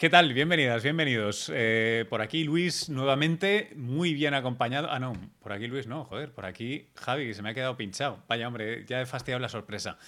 [0.00, 0.32] ¿Qué tal?
[0.32, 1.52] Bienvenidas, bienvenidos.
[1.54, 4.90] Eh, por aquí Luis nuevamente, muy bien acompañado.
[4.90, 7.76] Ah, no, por aquí Luis no, joder, por aquí Javi, que se me ha quedado
[7.76, 8.24] pinchado.
[8.26, 9.98] Vaya, hombre, ya he fastidiado la sorpresa.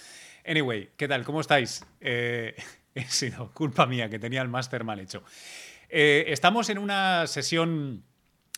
[0.47, 1.23] Anyway, ¿qué tal?
[1.23, 1.85] ¿Cómo estáis?
[2.01, 2.55] Eh,
[2.95, 5.23] he sido culpa mía que tenía el máster mal hecho.
[5.89, 8.03] Eh, estamos en una sesión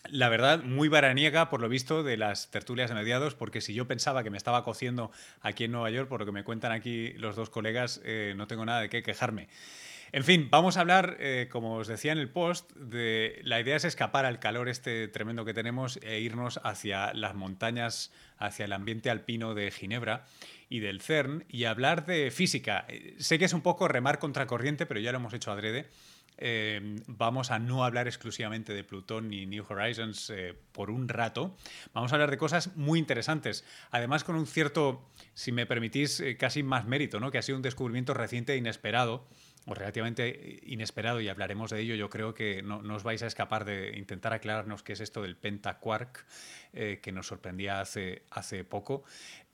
[0.07, 3.87] la verdad, muy varaniega, por lo visto, de las tertulias de mediados, porque si yo
[3.87, 5.11] pensaba que me estaba cociendo
[5.41, 8.01] aquí en Nueva York, por lo que me cuentan aquí los dos colegas,
[8.35, 9.49] no tengo nada de qué quejarme.
[10.11, 13.75] En fin, vamos a hablar, eh, como os decía en el post, de la idea
[13.75, 18.73] es escapar al calor este tremendo que tenemos e irnos hacia las montañas, hacia el
[18.73, 20.25] ambiente alpino de Ginebra
[20.69, 22.85] y del CERN y hablar de física.
[22.87, 25.89] Eh, sé que es un poco remar contracorriente, pero ya lo hemos hecho adrede.
[26.37, 30.31] Eh, vamos a no hablar exclusivamente de Plutón ni New Horizons
[30.73, 31.55] por un rato.
[31.93, 33.63] Vamos a hablar de cosas muy interesantes.
[33.89, 37.31] Además, con un cierto, si me permitís, casi más mérito, ¿no?
[37.31, 39.25] que ha sido un descubrimiento reciente e inesperado
[39.73, 41.95] relativamente inesperado y hablaremos de ello.
[41.95, 45.35] Yo creo que no, os vais a escapar de intentar aclararnos qué es esto del
[45.35, 46.25] pentaquark
[46.73, 49.03] eh, que nos sorprendía hace, hace poco.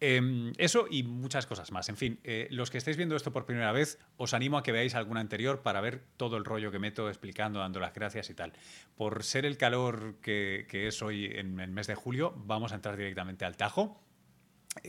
[0.02, 1.88] Em, eso y muchas cosas más.
[1.88, 4.72] En fin, eh, los que estáis viendo esto por primera vez, os animo a que
[4.72, 8.34] veáis alguna anterior para ver todo el rollo que meto explicando, dando las gracias y
[8.34, 8.52] tal.
[8.96, 12.98] Por ser el calor que es hoy en el mes de julio, vamos a entrar
[12.98, 14.02] directamente al tajo.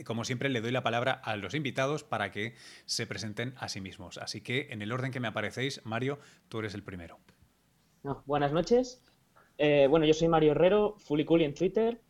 [0.05, 3.81] Como siempre, le doy la palabra a los invitados para que se presenten a sí
[3.81, 4.17] mismos.
[4.17, 7.19] Así que, en el orden que me aparecéis, Mario, tú eres el primero.
[8.25, 9.01] buenas noches.
[9.57, 12.01] Eh, bueno, yo soy Mario Herrero, Cool en Twitter.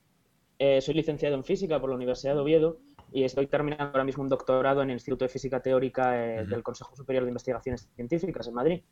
[0.60, 2.80] Eh, soy licenciado en física por la Universidad de Oviedo
[3.12, 6.62] y estoy terminando ahora mismo un doctorado en el Instituto de Física Teórica eh, del
[6.62, 8.84] Consejo Superior de Investigaciones Científicas en Madrid.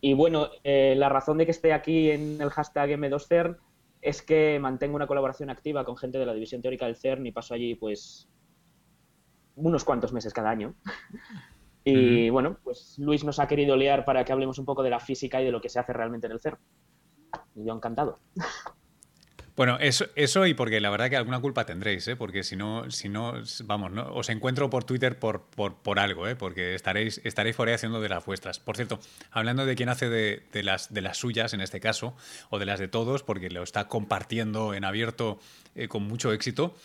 [0.00, 3.58] Y bueno, la razón de que esté aquí en el hashtag M2CERN
[4.00, 7.32] es que mantengo una colaboración activa con gente de la División Teórica del CERN y
[7.32, 8.28] paso allí pues
[9.56, 10.74] unos cuantos meses cada año.
[11.84, 15.00] y bueno, pues Luis nos ha querido liar para que hablemos un poco de la
[15.00, 16.58] física y de lo que se hace realmente en el CERN.
[17.56, 18.18] Y yo encantado.
[19.58, 22.14] Bueno, eso, eso y porque la verdad que alguna culpa tendréis, ¿eh?
[22.14, 24.08] porque si no, si no, vamos, ¿no?
[24.14, 26.36] os encuentro por Twitter por, por, por algo, ¿eh?
[26.36, 28.60] porque estaréis, estaréis por ahí haciendo de las vuestras.
[28.60, 29.00] Por cierto,
[29.32, 32.14] hablando de quién hace de, las, de las suyas en este caso,
[32.50, 35.40] o de las de todos, porque lo está compartiendo en abierto
[35.74, 36.76] eh, con mucho éxito.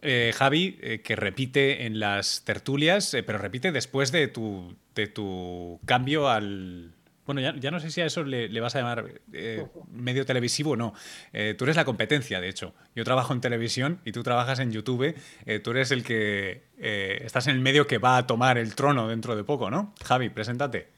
[0.00, 6.30] Eh, Javi, que repite en las tertulias, pero repite después de tu, de tu cambio
[6.30, 6.94] al,
[7.24, 10.76] bueno, ya, no sé si a eso le, vas a llamar eh, medio televisivo o
[10.76, 10.92] no.
[11.32, 12.74] Eh, tú eres la competencia, de hecho.
[12.96, 15.14] Yo trabajo en televisión y tú trabajas en YouTube.
[15.46, 16.62] Eh, tú eres el que
[17.24, 19.94] estás en el medio que va a tomar el trono dentro de poco, ¿no?
[20.04, 20.88] Javi, preséntate.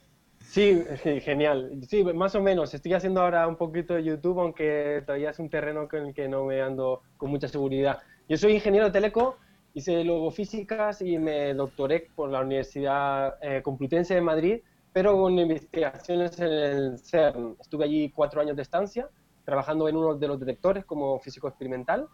[0.41, 0.83] Sí,
[1.23, 1.81] genial.
[1.87, 2.73] Sí, más o menos.
[2.73, 6.29] Estoy haciendo ahora un poquito de YouTube, aunque todavía es un terreno con el que
[6.29, 7.99] no me ando con mucha seguridad.
[8.29, 9.37] Yo soy ingeniero de teleco,
[9.75, 14.61] hice luego físicas y me doctoré por la Universidad Complutense de Madrid
[14.95, 17.57] pero con investigaciones en el CERN.
[17.61, 19.11] Estuve allí cuatro años de estancia,
[19.45, 22.07] trabajando en uno de los detectores como físico experimental.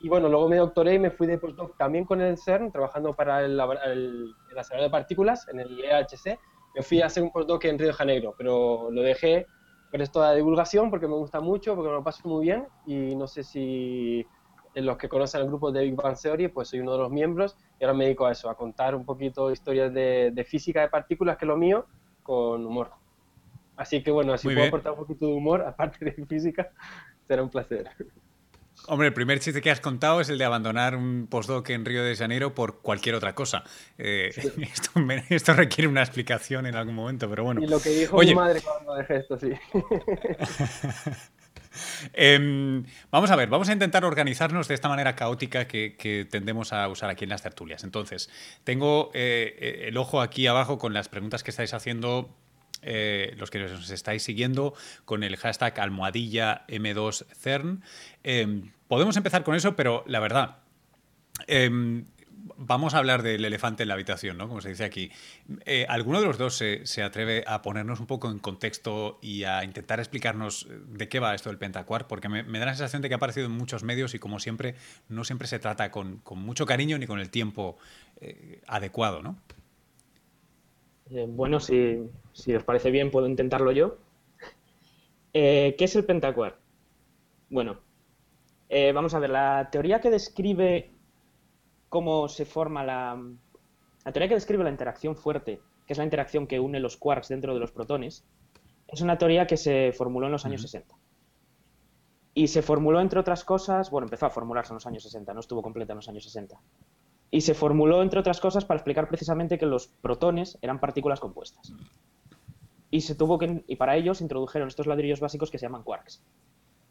[0.00, 3.14] Y bueno, luego me doctoré y me fui de postdoc también con el CERN, trabajando
[3.14, 6.36] para el, el, de partículas en el EHC.
[6.74, 9.46] Me fui a hacer un postdoc en Río de Janeiro, pero lo dejé
[9.92, 12.66] por esto de divulgación, porque me gusta mucho, porque me lo paso muy bien.
[12.84, 14.26] Y no sé si
[14.74, 17.56] los que conocen el grupo de Big Bang Theory, pues soy uno de los miembros.
[17.78, 20.88] Y ahora me dedico a eso, a contar un poquito historias de, de física de
[20.88, 21.86] partículas, que es lo mío,
[22.24, 22.90] con humor.
[23.76, 26.72] Así que bueno, si puedo aportar un poquito de humor, aparte de física,
[27.28, 27.88] será un placer.
[28.86, 32.02] Hombre, el primer chiste que has contado es el de abandonar un postdoc en Río
[32.02, 33.62] de Janeiro por cualquier otra cosa.
[33.98, 34.30] Eh,
[35.30, 37.62] esto, requiere una explicación en algún momento, pero bueno.
[37.62, 39.52] Y lo que dijo mi madre cuando dejé esto, sí.
[42.12, 46.88] Em, vamos a ver, vamos a intentar organizarnos de esta manera caótica que, tendemos a
[46.88, 47.84] usar aquí en las tertulias.
[47.84, 48.30] Entonces,
[48.64, 52.34] tengo eh, eh, el ojo aquí abajo con las preguntas que estáis haciendo
[52.82, 54.74] eh, los que nos estáis siguiendo
[55.06, 57.80] con el hashtag almohadilla M2CERN.
[58.22, 60.58] Em, podemos empezar con eso, pero la verdad,
[61.46, 62.04] em,
[62.56, 64.48] vamos a hablar del elefante en la habitación, ¿no?
[64.48, 65.10] Como se dice aquí.
[65.66, 69.64] Eh, ¿Alguno de los dos se, atreve a ponernos un poco en contexto y a
[69.64, 72.06] intentar explicarnos eh, de qué va esto del Pentacuar?
[72.06, 74.74] Porque me, da la sensación de que ha aparecido en muchos medios y como siempre,
[75.08, 77.76] no siempre se trata con, mucho cariño ni con el tiempo
[78.20, 79.36] eh, adecuado, ¿no?
[81.28, 82.00] bueno, si,
[82.56, 83.98] os parece bien, puedo intentarlo yo.
[85.32, 86.58] ¿Qué es el Pentacuar?
[87.50, 87.78] Bueno,
[88.94, 90.93] vamos a ver, la teoría que describe
[91.94, 93.16] cómo se forma la,
[94.04, 97.28] la teoría que describe la interacción fuerte, que es la interacción que une los quarks
[97.28, 98.24] dentro de los protones,
[98.88, 100.92] es una teoría que se formuló en los años 60.
[102.34, 105.38] Y se formuló, entre otras cosas, bueno, empezó a formularse en los años 60, no
[105.38, 106.60] estuvo completa en los años 60.
[107.30, 111.72] Y se formuló, entre otras cosas, para explicar precisamente que los protones eran partículas compuestas.
[112.90, 115.84] y, se tuvo que, y para ello se introdujeron estos ladrillos básicos que se llaman
[115.84, 116.24] quarks.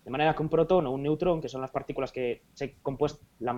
[0.03, 2.75] De manera que un protón o un neutrón, que son las partículas que se
[3.39, 3.55] las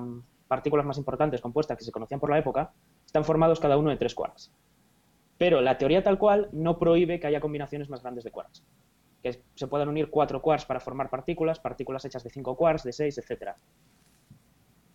[0.48, 2.72] partículas más importantes compuestas que se conocían por la época,
[3.06, 4.52] están formados cada uno de tres quarks.
[5.38, 8.64] Pero la teoría tal cual no prohíbe que haya combinaciones más grandes de quarks.
[9.24, 12.94] Que se puedan unir cuatro quarks para formar partículas, partículas hechas de cinco quarks, de
[12.94, 13.56] seis, etc.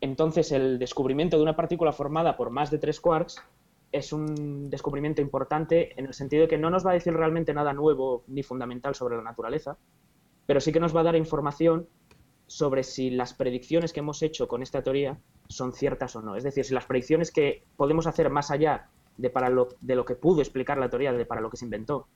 [0.00, 3.42] Entonces, el descubrimiento de una partícula formada por más de tres quarks
[3.92, 7.52] es un descubrimiento importante en el sentido de que no nos va a decir realmente
[7.52, 9.76] nada nuevo ni fundamental sobre la naturaleza,
[10.50, 11.86] pero sí que nos va a dar información
[12.48, 15.16] sobre si las predicciones que hemos hecho con esta teoría
[15.48, 16.34] son ciertas o no.
[16.34, 20.04] Es decir, si las predicciones que podemos hacer más allá de, para lo, de lo
[20.04, 22.08] que pudo explicar la teoría, de para lo que se inventó,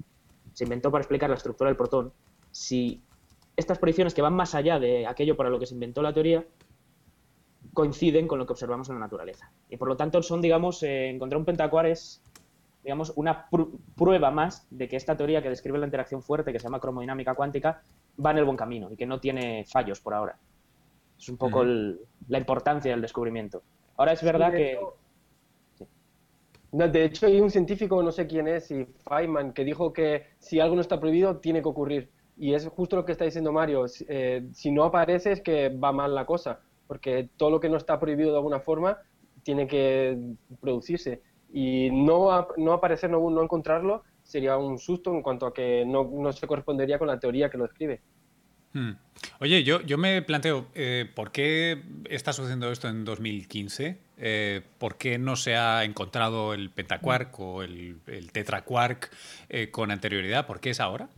[0.52, 2.12] se inventó para explicar la estructura del protón,
[2.50, 3.04] si
[3.54, 6.44] estas predicciones que van más allá de aquello para lo que se inventó la teoría
[7.72, 9.52] coinciden con lo que observamos en la naturaleza.
[9.70, 12.20] Y por lo tanto son, digamos, eh, encontrar un pentacuar es,
[12.84, 13.48] digamos, una
[13.96, 17.34] prueba más de que esta teoría que describe la interacción fuerte, que se llama cromodinámica
[17.34, 17.82] cuántica,
[18.24, 20.38] va en el buen camino y que no tiene fallos por ahora.
[21.18, 23.62] Es un poco la importancia del descubrimiento.
[23.96, 24.78] Ahora es verdad que...
[26.72, 30.60] de hecho, hay un científico, no sé quién es, y Feynman, que dijo que si
[30.60, 32.10] algo no está prohibido, tiene que ocurrir.
[32.36, 33.86] Y es justo lo que está diciendo Mario.
[34.08, 37.76] Eh, si no aparece es que va mal la cosa porque todo lo que no
[37.76, 38.98] está prohibido de alguna forma
[39.42, 40.18] tiene que
[40.60, 41.22] producirse.
[41.52, 46.10] Y no, no aparecer, no, no encontrarlo, sería un susto en cuanto a que no,
[46.12, 48.00] no se correspondería con la teoría que lo escribe.
[48.72, 48.92] Hmm.
[49.38, 51.80] Oye, yo, yo me planteo, eh, ¿por qué
[52.10, 53.98] está sucediendo esto en 2015?
[54.18, 59.10] Eh, ¿Por qué no se ha encontrado el pentaquark o el, el tetraquark
[59.48, 60.46] eh, con anterioridad?
[60.46, 61.08] ¿Por qué es ahora?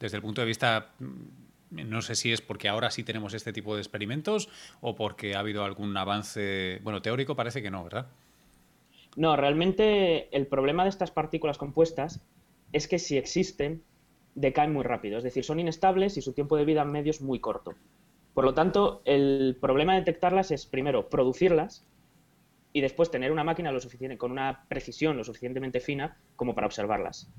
[0.00, 0.92] Desde el punto de vista
[1.70, 4.48] no sé si es porque ahora sí tenemos este tipo de experimentos
[4.80, 8.06] o porque ha habido algún avance, bueno, teórico parece que no, ¿verdad?
[9.16, 12.20] No, realmente el problema de estas partículas compuestas
[12.72, 13.82] es que si existen,
[14.34, 17.40] decaen muy rápido, es decir, son inestables y su tiempo de vida medio es muy
[17.40, 17.74] corto.
[18.34, 21.86] Por lo tanto, el problema de detectarlas es primero producirlas
[22.74, 26.66] y después tener una máquina lo suficiente, con una precisión lo suficientemente fina como para
[26.66, 27.30] observarlas.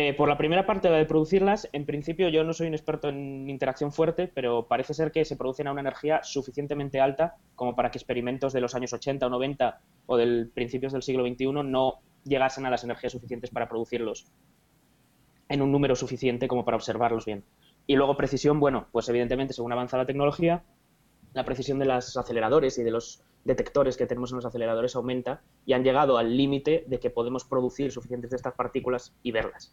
[0.00, 3.08] Eh, por la primera parte, la de producirlas, en principio yo no soy un experto
[3.08, 7.74] en interacción fuerte, pero parece ser que se producen a una energía suficientemente alta como
[7.74, 11.46] para que experimentos de los años 80 o 90 o del principios del siglo XXI
[11.64, 14.26] no llegasen a las energías suficientes para producirlos
[15.48, 17.42] en un número suficiente como para observarlos bien.
[17.88, 20.62] Y luego precisión, bueno, pues evidentemente según avanza la tecnología,
[21.38, 25.40] la precisión de los aceleradores y de los detectores que tenemos en los aceleradores aumenta
[25.64, 29.72] y han llegado al límite de que podemos producir suficientes de estas partículas y verlas.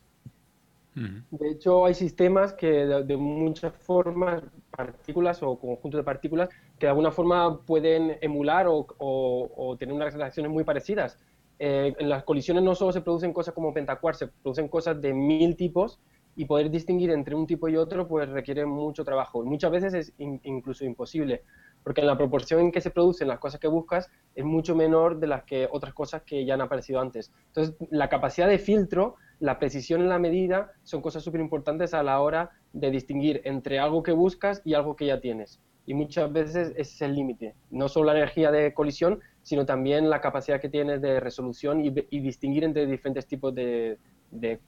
[0.93, 6.91] De hecho, hay sistemas que de, muchas formas, partículas o conjuntos de partículas, que de
[6.91, 11.17] alguna forma pueden emular o, tener unas reacciones muy parecidas.
[11.57, 15.13] Eh, en las colisiones no solo se producen cosas como pentacuar, se producen cosas de
[15.13, 15.99] mil tipos
[16.35, 19.43] y poder distinguir entre un tipo y otro pues requiere mucho trabajo.
[19.43, 21.43] Muchas veces es incluso imposible
[21.85, 25.27] porque la proporción en que se producen las cosas que buscas es mucho menor de
[25.27, 27.31] las que otras cosas que ya han aparecido antes.
[27.47, 32.01] Entonces, la capacidad de filtro, la precisión en la medida son cosas súper importantes a
[32.01, 35.61] la hora de distinguir entre algo que buscas y algo que ya tienes.
[35.85, 40.21] Y muchas veces es el límite, no solo la energía de colisión, sino también la
[40.21, 43.99] capacidad que tienes de resolución y, distinguir entre diferentes tipos de,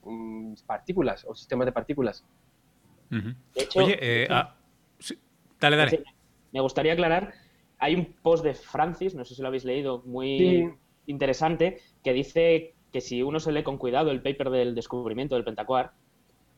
[0.04, 2.24] mm, partículas o sistemas de partículas.
[3.10, 4.54] de hecho, Oye, eh, ah,
[5.60, 6.04] dale, dale
[6.52, 7.34] me gustaría aclarar,
[7.78, 10.74] hay un post de Francis, no sé si lo habéis leído, muy
[11.06, 15.44] interesante, que dice que si uno se lee con cuidado el paper del descubrimiento del
[15.44, 15.92] pentacuar,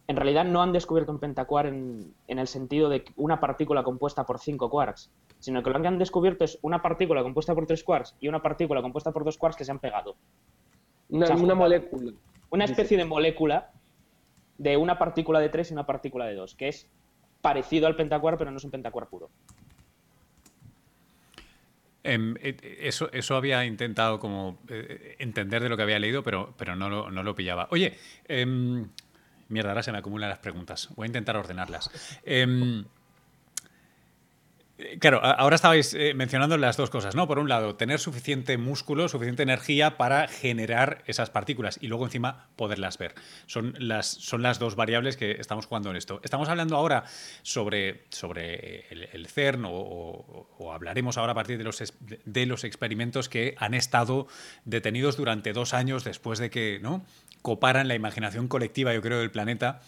[0.06, 4.40] en realidad no han descubierto un pentacuar en, el sentido de una partícula compuesta por
[4.40, 8.16] cinco quarks, sino que lo que han descubierto es una partícula compuesta por tres quarks
[8.20, 10.16] y una partícula compuesta por dos quarks que se han pegado.
[11.10, 12.12] Una, molécula.
[12.50, 13.70] Una especie de molécula
[14.58, 16.86] de una partícula de tres y una partícula de dos, que es
[17.40, 19.30] parecido al pentacuar, pero no es un pentacuar puro.
[22.02, 26.54] Em, eh, eso, eso había intentado como eh, entender de lo que había leído, pero,
[26.56, 27.68] pero no, lo, no lo pillaba.
[27.70, 28.88] Oye, em,
[29.48, 30.88] mierda, ahora se me acumulan las preguntas.
[30.96, 32.18] Voy a intentar ordenarlas.
[34.98, 37.26] Claro, ahora estabais eh, mencionando las dos cosas, ¿no?
[37.26, 42.48] Por un lado, tener suficiente músculo, suficiente energía para generar esas partículas y luego encima
[42.56, 43.14] poderlas ver.
[43.46, 46.20] Son las, son las dos variables que estamos jugando en esto.
[46.22, 47.04] Estamos hablando ahora
[47.42, 53.54] sobre, sobre el, CERN o, hablaremos ahora a partir de los, de los experimentos que
[53.58, 54.28] han estado
[54.64, 57.04] detenidos durante dos años después de que ¿no?
[57.42, 59.80] coparan la imaginación colectiva, yo creo, del planeta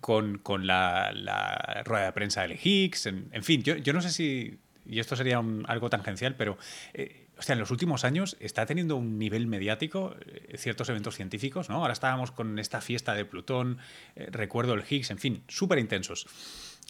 [0.00, 5.16] con, la, rueda de prensa de Higgs, en, fin, yo, no sé si, y esto
[5.16, 6.58] sería algo tangencial, pero
[6.94, 11.16] eh, o sea, en los últimos años está teniendo un nivel mediático eh, ciertos eventos
[11.16, 11.76] científicos, ¿no?
[11.76, 13.78] Ahora estábamos con esta fiesta de Plutón,
[14.16, 16.26] eh, recuerdo el Higgs, en fin, súper intensos.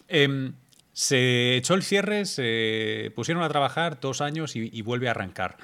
[0.07, 0.53] Em,
[0.93, 5.57] se echó el cierre, se pusieron a trabajar dos años y, vuelve a arrancar.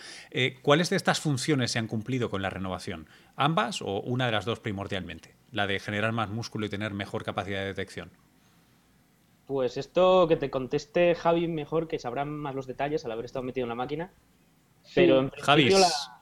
[0.62, 3.08] ¿Cuáles de estas funciones se han cumplido con la renovación?
[3.36, 5.36] ¿Ambas o una de las dos primordialmente?
[5.52, 8.12] La de generar más músculo y tener mejor capacidad de detección.
[9.46, 13.44] Pues esto que te conteste Javi mejor, que sabrán más los detalles al haber estado
[13.44, 14.14] metido en la máquina.
[14.96, 15.72] Pero Javi,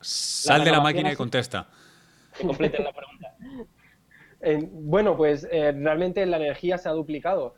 [0.01, 1.69] sal de la máquina y contesta.
[2.41, 3.35] Completen la pregunta.
[4.71, 7.55] bueno, pues eh, realmente la energía se ha duplicado.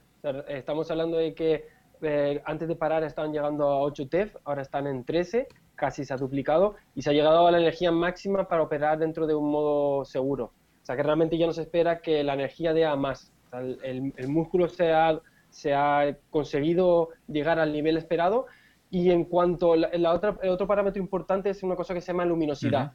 [0.47, 1.67] estamos hablando de que
[2.01, 6.13] eh, antes de parar estaban llegando a 8 TEF, ahora están en 13, casi se
[6.13, 9.49] ha duplicado y se ha llegado a la energía máxima para operar dentro de un
[9.49, 10.51] modo seguro.
[10.81, 13.31] O sea que realmente ya no se espera que la energía dé a más.
[13.53, 18.47] el, el, músculo se ha, se ha conseguido llegar al nivel esperado
[18.89, 22.07] y en cuanto, la, la otra, el otro parámetro importante es una cosa que se
[22.07, 22.93] llama luminosidad,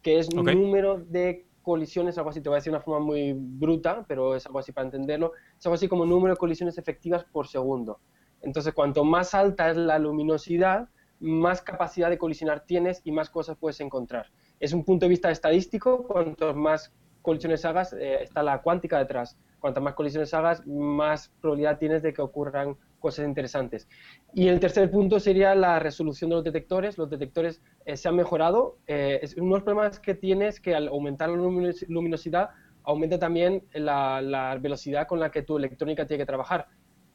[0.00, 3.04] que es un número de colisiones, algo así, te voy a decir de una forma
[3.04, 6.78] muy bruta, pero es algo así para entenderlo, es algo así como número de colisiones
[6.78, 8.00] efectivas por segundo.
[8.40, 10.88] Entonces, cuanto más alta es la luminosidad,
[11.24, 14.26] más capacidad de colisionar tienes y más cosas puedes encontrar.
[14.60, 19.38] Es un punto de vista estadístico, cuanto más colisiones hagas, eh, está la cuántica detrás.
[19.58, 23.88] Cuantas más colisiones hagas, más probabilidad tienes de que ocurran cosas interesantes.
[24.34, 26.98] Y el tercer punto sería la resolución de los detectores.
[26.98, 28.78] Los detectores eh, se han mejorado.
[28.86, 32.50] Eh, es uno de los problemas que tienes que al aumentar la luminosidad
[32.84, 36.66] aumenta también la, velocidad con la que tu electrónica tiene que trabajar.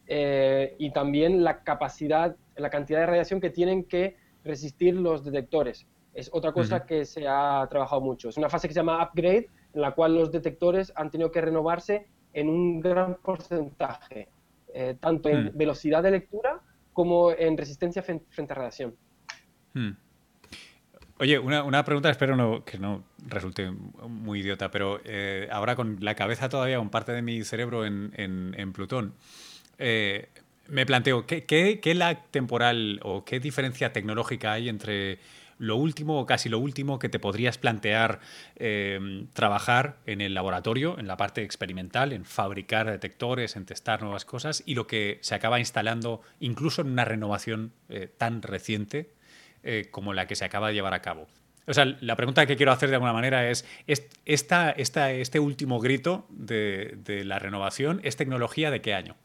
[0.07, 5.87] Eh, y también la capacidad, la cantidad de radiación que tienen que resistir los detectores.
[6.13, 8.29] Es otra cosa que se ha trabajado mucho.
[8.29, 11.41] Es una fase que se llama upgrade, en la cual los detectores han tenido que
[11.41, 14.29] renovarse en un gran porcentaje.
[14.73, 16.61] Eh, tanto en velocidad de lectura
[16.93, 18.95] como en resistencia frente a radiación.
[21.17, 26.49] Oye, una, pregunta, espero que no resulte muy idiota, pero eh, ahora con la cabeza
[26.49, 29.15] todavía, con parte de mi cerebro en, Plutón,
[29.77, 30.29] eh,
[30.69, 35.19] me planteo, ¿qué, qué, ¿qué lag temporal o qué diferencia tecnológica hay entre
[35.59, 38.21] lo último o casi lo último que te podrías plantear
[38.55, 44.25] em, trabajar en el laboratorio, en la parte experimental, en fabricar detectores, en testar nuevas
[44.25, 49.11] cosas y lo que se acaba instalando incluso en una renovación eh, tan reciente
[49.63, 51.27] eh, como la que se acaba de llevar a cabo.
[51.67, 53.63] O sea, la pregunta que quiero hacer de alguna manera es,
[54.25, 59.15] esta, esta, ¿este último grito de la renovación es tecnología de qué año?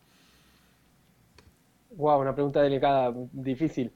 [1.96, 3.92] Wow, una pregunta delicada, difícil.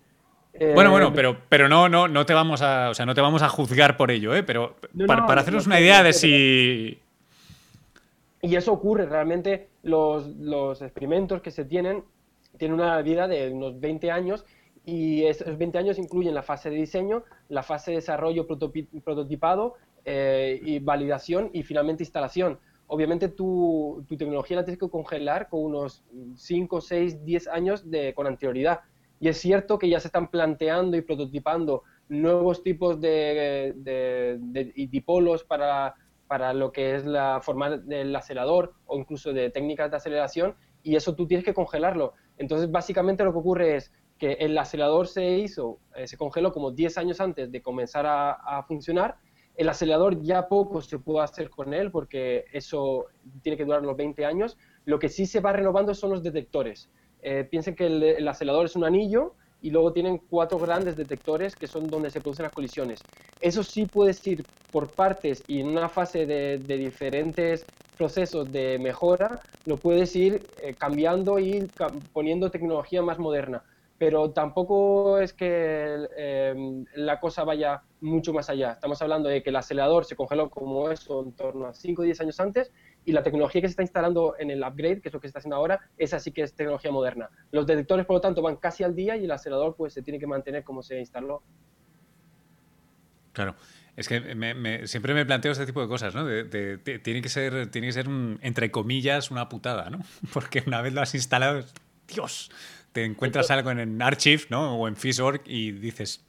[0.74, 3.20] Bueno, bueno, eh, pero, pero no, no, no te vamos a, o sea, no te
[3.20, 4.42] vamos a juzgar por ello, ¿eh?
[4.42, 4.76] Pero
[5.06, 6.98] para, hacernos una idea de si.
[8.40, 12.04] Y eso ocurre, realmente los, experimentos que se tienen
[12.56, 14.44] tienen una vida de unos 20 años
[14.84, 19.74] y esos 20 años incluyen la fase de diseño, la fase de desarrollo prototipado
[20.04, 22.58] eh, y validación y finalmente instalación.
[22.88, 26.04] Obviamente tu, tecnología la tienes que congelar con unos
[26.34, 28.80] 5, 6, 10 años de, con anterioridad.
[29.20, 33.74] Y es cierto que ya se están planteando y prototipando nuevos tipos de,
[34.90, 35.94] dipolos para,
[36.26, 40.96] para, lo que es la forma del acelerador o incluso de técnicas de aceleración y
[40.96, 42.14] eso tú tienes que congelarlo.
[42.38, 46.70] Entonces, básicamente lo que ocurre es que el acelerador se hizo, eh, se congeló como
[46.70, 49.16] 10 años antes de comenzar a, funcionar.
[49.58, 53.06] El acelerador ya poco se puede hacer con él porque eso
[53.42, 54.56] tiene que durar los 20 años.
[54.84, 56.88] Lo que sí se va renovando son los detectores.
[57.22, 61.66] Eh, piensen que el, acelerador es un anillo y luego tienen cuatro grandes detectores que
[61.66, 63.08] son donde se producen las colisiones.
[63.40, 69.42] Eso sí puedes ir por partes y en una fase de, diferentes procesos de mejora,
[69.64, 71.68] lo puedes ir eh, cambiando y
[72.12, 73.64] poniendo tecnología más moderna.
[73.98, 78.72] Pero tampoco es que em, la cosa vaya mucho más allá.
[78.72, 82.04] Estamos hablando de que el acelerador se congeló como eso en torno a 5 o
[82.04, 82.72] 10 años antes
[83.04, 85.30] y la tecnología que se está instalando en el upgrade, que es lo que se
[85.30, 87.28] está haciendo ahora, esa sí que es tecnología moderna.
[87.50, 90.20] Los detectores, por lo tanto, van casi al día y el acelerador pues se tiene
[90.20, 91.42] que mantener como se instaló.
[93.32, 93.56] Claro.
[93.96, 94.20] Es que
[94.86, 96.24] siempre me planteo este tipo de cosas, ¿no?
[96.24, 98.06] tiene, que ser, tiene que ser,
[98.42, 99.98] entre comillas, una putada, ¿no?
[100.32, 101.64] Porque una vez lo has instalado,
[102.06, 102.48] Dios,
[102.98, 104.76] te encuentras algo en Archive, ¿no?
[104.76, 106.24] O en Fish.org y dices,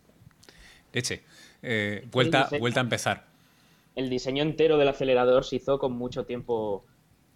[0.93, 1.23] leche,
[1.61, 3.29] eh, vuelta, vuelta a empezar
[3.99, 6.85] el diseño entero del acelerador se hizo con mucho tiempo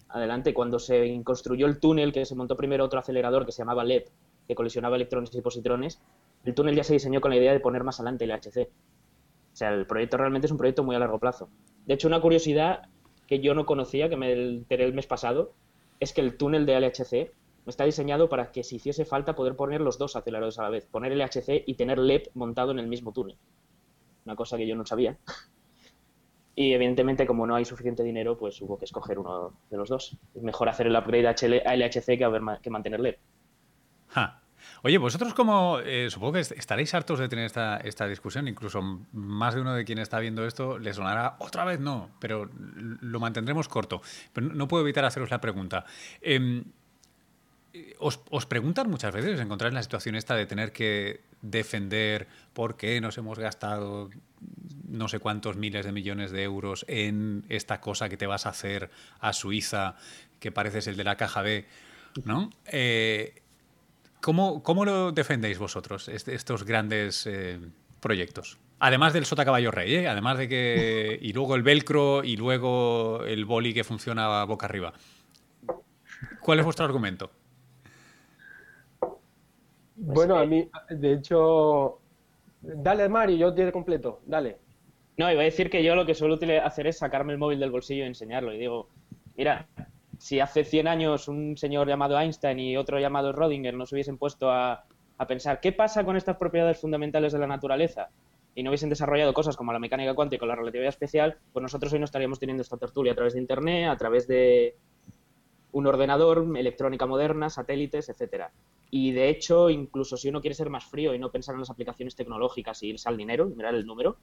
[0.07, 0.53] adelante.
[0.53, 4.03] Cuando se construyó el túnel, que se montó primero otro acelerador que se llamaba LED,
[4.47, 5.99] que colisionaba electrones y positrones,
[6.45, 8.69] el túnel ya se diseñó con la idea de poner más adelante el LHC.
[8.69, 11.49] O sea, el proyecto realmente es un proyecto muy a largo plazo.
[11.85, 12.83] De hecho, una curiosidad
[13.27, 15.51] que yo no conocía, que me enteré el mes pasado,
[15.99, 17.31] es que el túnel de LHC
[17.69, 20.85] está diseñado para que si hiciese falta poder poner los dos aceleradores a la vez,
[20.85, 23.37] poner LHC y tener LED montado en el mismo túnel.
[24.25, 25.17] Una cosa que yo no sabía.
[26.55, 30.15] Y evidentemente, como no hay suficiente dinero, pues hubo que escoger uno de los dos.
[30.35, 33.15] Es mejor hacer el upgrade a LHC que, que mantener LED.
[34.83, 38.81] Oye, vosotros como, eh, supongo que estaréis hartos de tener esta, esta, discusión, incluso
[39.13, 43.19] más de uno de quien está viendo esto le sonará, otra vez no, pero lo
[43.19, 44.01] mantendremos corto.
[44.31, 45.85] Pero no puedo evitar haceros la pregunta.
[46.21, 46.63] Em,
[47.99, 52.27] os, os, preguntan muchas veces, os encontráis en la situación esta de tener que defender
[52.53, 54.09] por qué nos hemos gastado
[54.87, 58.49] no sé cuántos miles de millones de euros en esta cosa que te vas a
[58.49, 59.95] hacer a Suiza,
[60.39, 61.65] que pareces el de la caja B,
[62.25, 62.51] ¿no?
[62.67, 63.41] Eh,
[64.21, 67.59] ¿cómo, lo defendéis vosotros, estos grandes eh,
[67.99, 68.59] proyectos?
[68.79, 70.07] Además del sota caballo rey, ¿eh?
[70.07, 71.17] además de que.
[71.21, 74.93] Y luego el velcro y luego el boli que funciona boca arriba.
[76.41, 77.31] ¿Cuál es vuestro argumento?
[79.95, 81.99] Bueno, a mí, de hecho.
[82.61, 84.57] Dale, Mario, yo te completo, dale.
[85.17, 87.71] No, iba a decir que yo lo que suelo hacer es sacarme el móvil del
[87.71, 88.53] bolsillo y enseñarlo.
[88.53, 88.89] Y digo,
[89.35, 89.67] mira,
[90.17, 94.49] si hace 100 años un señor llamado Einstein y otro llamado Rodinger nos hubiesen puesto
[94.49, 94.85] a,
[95.27, 98.09] pensar qué pasa con estas propiedades fundamentales de la naturaleza
[98.55, 101.93] y no hubiesen desarrollado cosas como la mecánica cuántica o la relatividad especial, pues nosotros
[101.93, 104.75] hoy no estaríamos teniendo esta tertulia a través de Internet, a través de
[105.73, 108.51] un ordenador, electrónica moderna, satélites, etcétera.
[108.89, 111.69] Y de hecho, incluso si uno quiere ser más frío y no pensar en las
[111.69, 114.17] aplicaciones tecnológicas y irse al dinero, mirar el número,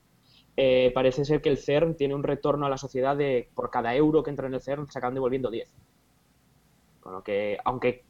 [0.56, 3.94] eh, parece ser que el CERN tiene un retorno a la sociedad de por cada
[3.94, 5.70] euro que entra en el CERN se acaban devolviendo 10.
[7.00, 8.04] Con lo que, aunque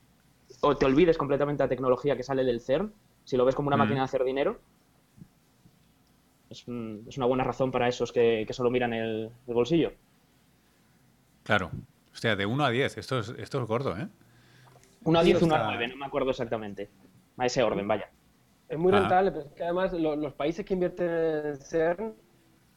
[0.60, 2.92] o te olvides completamente la tecnología que sale del CERN,
[3.24, 3.80] si lo ves como una mm.
[3.80, 4.58] máquina de hacer dinero,
[6.50, 9.92] es, una buena razón para esos que, solo miran el, bolsillo.
[11.44, 11.70] Claro.
[12.12, 14.08] Hostia, de 1 a 10, esto es, esto es gordo, ¿eh?
[15.04, 16.90] 1 a 10, 1 a 9, no me acuerdo exactamente.
[17.36, 18.10] A ese orden, vaya.
[18.68, 19.00] Es muy ah.
[19.00, 22.14] rentable, pero es que además los países que invierten en CERN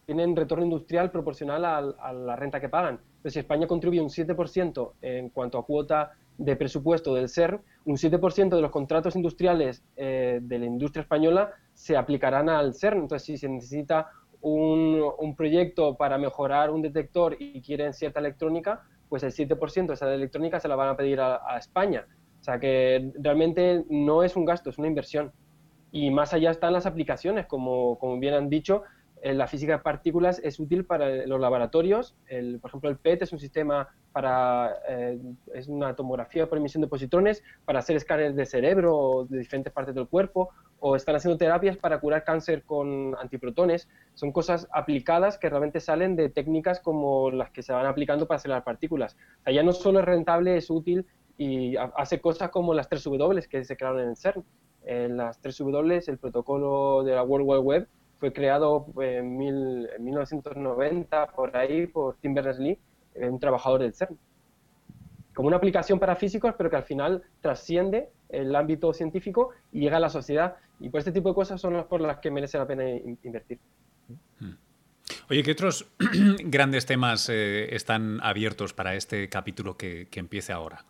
[0.06, 3.00] tienen retorno industrial proporcional a, la renta que pagan.
[3.18, 7.96] Entonces, si España contribuye un 7% en cuanto a cuota de presupuesto del CERN, un
[7.96, 13.02] 7% de los contratos industriales eh, de la industria española se aplicarán al CERN.
[13.02, 14.10] Entonces, si se necesita
[14.42, 20.12] un, proyecto para mejorar un detector y quieren cierta electrónica, pues el 7% de esa
[20.12, 22.08] electrónica se la van a pedir a, a España.
[22.42, 25.32] O sea que realmente no es un gasto, es una inversión.
[25.92, 28.82] Y más allá están las aplicaciones, como, como bien han dicho,
[29.24, 32.14] la física de partículas es útil para los laboratorios.
[32.62, 35.20] Por ejemplo, el PET es un sistema para, eh,
[35.54, 39.72] es una tomografía por emisión de positrones para hacer escáneres de cerebro o de diferentes
[39.72, 43.88] partes del cuerpo, o están haciendo terapias para curar cáncer con antiprotones.
[44.14, 48.36] Son cosas aplicadas que realmente salen de técnicas como las que se van aplicando para
[48.36, 49.16] acelerar partículas.
[49.40, 51.06] O sea, ya no solo es rentable, es útil
[51.38, 54.44] y hace cosas como las 3W que se crearon en el CERN.
[54.86, 57.88] En las 3W, el protocolo de la World Wide Web,
[58.24, 62.80] fue creado en, 1990 por ahí por Tim Berners-Lee,
[63.16, 64.18] eh, un trabajador del CERN.
[65.34, 69.98] Como una aplicación para físicos, pero que al final trasciende el ámbito científico y llega
[69.98, 70.56] a la sociedad.
[70.80, 73.60] Y por este tipo de cosas son las por las que merece la pena invertir.
[74.40, 74.54] Hmm.
[75.30, 75.92] Oye, ¿qué otros
[76.46, 80.86] grandes temas eh, están abiertos para este capítulo que, empiece ahora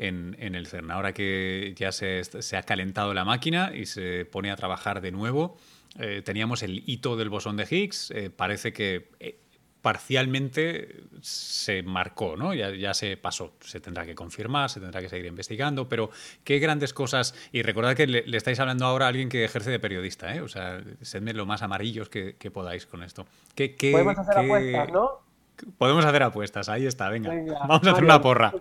[0.00, 0.90] en, el CERN?
[0.90, 5.12] Ahora que ya se, se, ha calentado la máquina y se pone a trabajar de
[5.12, 5.56] nuevo,
[5.98, 9.38] eh, teníamos el hito del bosón de Higgs, eh, parece que eh,
[9.82, 12.54] parcialmente se marcó, ¿no?
[12.54, 16.10] Ya, se pasó, se tendrá que confirmar, se tendrá que seguir investigando, pero
[16.44, 19.78] qué grandes cosas, y recordad que le, estáis hablando ahora a alguien que ejerce de
[19.80, 20.40] periodista, ¿eh?
[20.40, 23.26] O sea, sedme lo más amarillos que, podáis con esto.
[23.54, 25.29] ¿Qué, Podemos hacer apuestas, ¿no?
[25.78, 27.30] Podemos hacer apuestas, ahí está, venga.
[27.68, 28.52] Vamos a hacer una porra.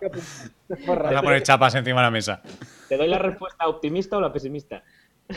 [0.87, 2.41] Vamos a poner chapas encima de la mesa.
[2.87, 4.83] ¿Te doy la respuesta optimista o la pesimista?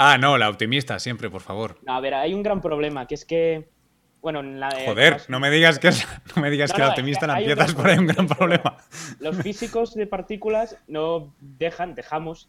[0.00, 1.80] Ah, no, la optimista, siempre, por favor.
[1.84, 3.68] a ver, hay un gran problema, que es que.
[4.20, 5.90] Bueno, en la Joder, no me digas que,
[6.36, 8.76] no me digas que la optimista la empiezas por ahí un gran problema.
[9.18, 12.48] Los físicos de partículas no dejan, dejamos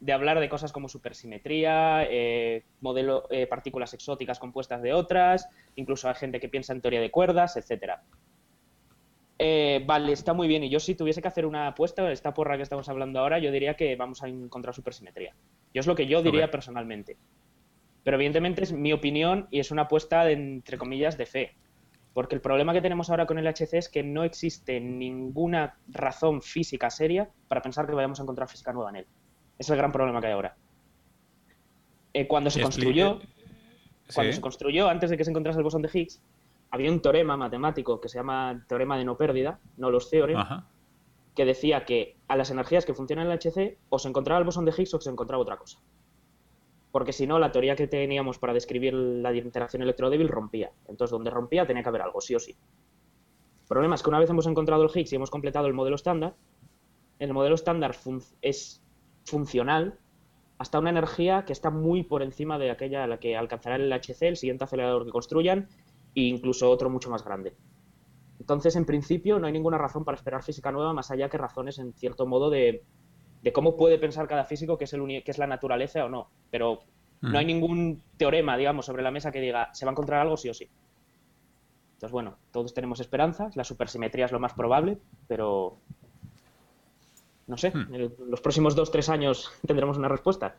[0.00, 6.08] de hablar de cosas como supersimetría, eh, modelo, eh, partículas exóticas compuestas de otras, incluso
[6.08, 8.02] hay gente que piensa en teoría de cuerdas, etcétera.
[9.38, 10.64] Eh, vale, está muy bien.
[10.64, 13.50] Y yo si tuviese que hacer una apuesta, esta porra que estamos hablando ahora, yo
[13.52, 15.34] diría que vamos a encontrar supersimetría.
[15.74, 17.16] Yo es lo que yo diría personalmente.
[18.02, 21.56] Pero evidentemente es mi opinión y es una apuesta, de, entre comillas, de fe.
[22.14, 26.40] Porque el problema que tenemos ahora con el HC es que no existe ninguna razón
[26.40, 29.06] física seria para pensar que vayamos a encontrar física nueva en él.
[29.58, 30.56] Es el gran problema que hay ahora.
[32.12, 33.20] Eh, cuando se construyó,
[34.14, 36.22] cuando se construyó, antes de que se encontrase el bosón de Higgs,
[36.70, 40.38] había un teorema matemático que se llama teorema de no pérdida, no los theorem,
[41.34, 44.44] que decía que a las energías que funcionan en el HC, o se encontraba el
[44.44, 45.78] bosón de Higgs o se encontraba otra cosa.
[46.90, 50.72] Porque si no, la teoría que teníamos para describir la interacción electrodébil rompía.
[50.88, 52.52] Entonces, donde rompía tenía que haber algo, sí o sí.
[52.52, 55.96] El problema es que una vez hemos encontrado el Higgs y hemos completado el modelo
[55.96, 56.34] estándar,
[57.18, 57.94] el modelo estándar
[58.40, 58.82] es
[59.26, 59.98] funcional
[60.58, 63.92] hasta una energía que está muy por encima de aquella a la que alcanzará el
[63.92, 65.68] HC, el siguiente acelerador que construyan,
[66.14, 67.54] e incluso otro mucho más grande.
[68.40, 71.78] Entonces, en principio, no hay ninguna razón para esperar física nueva más allá que razones,
[71.78, 72.84] en cierto modo, de,
[73.52, 76.30] cómo puede pensar cada físico que es, el que es la naturaleza o no.
[76.50, 76.80] Pero
[77.20, 77.48] no hay mm.
[77.48, 80.54] ningún teorema, digamos, sobre la mesa que diga se va a encontrar algo sí o
[80.54, 80.68] sí.
[81.94, 85.78] Entonces, bueno, todos tenemos esperanzas, la supersimetría es lo más probable, pero
[87.46, 87.94] no sé, hmm.
[87.94, 90.56] en los próximos dos, tres años tendremos una respuesta.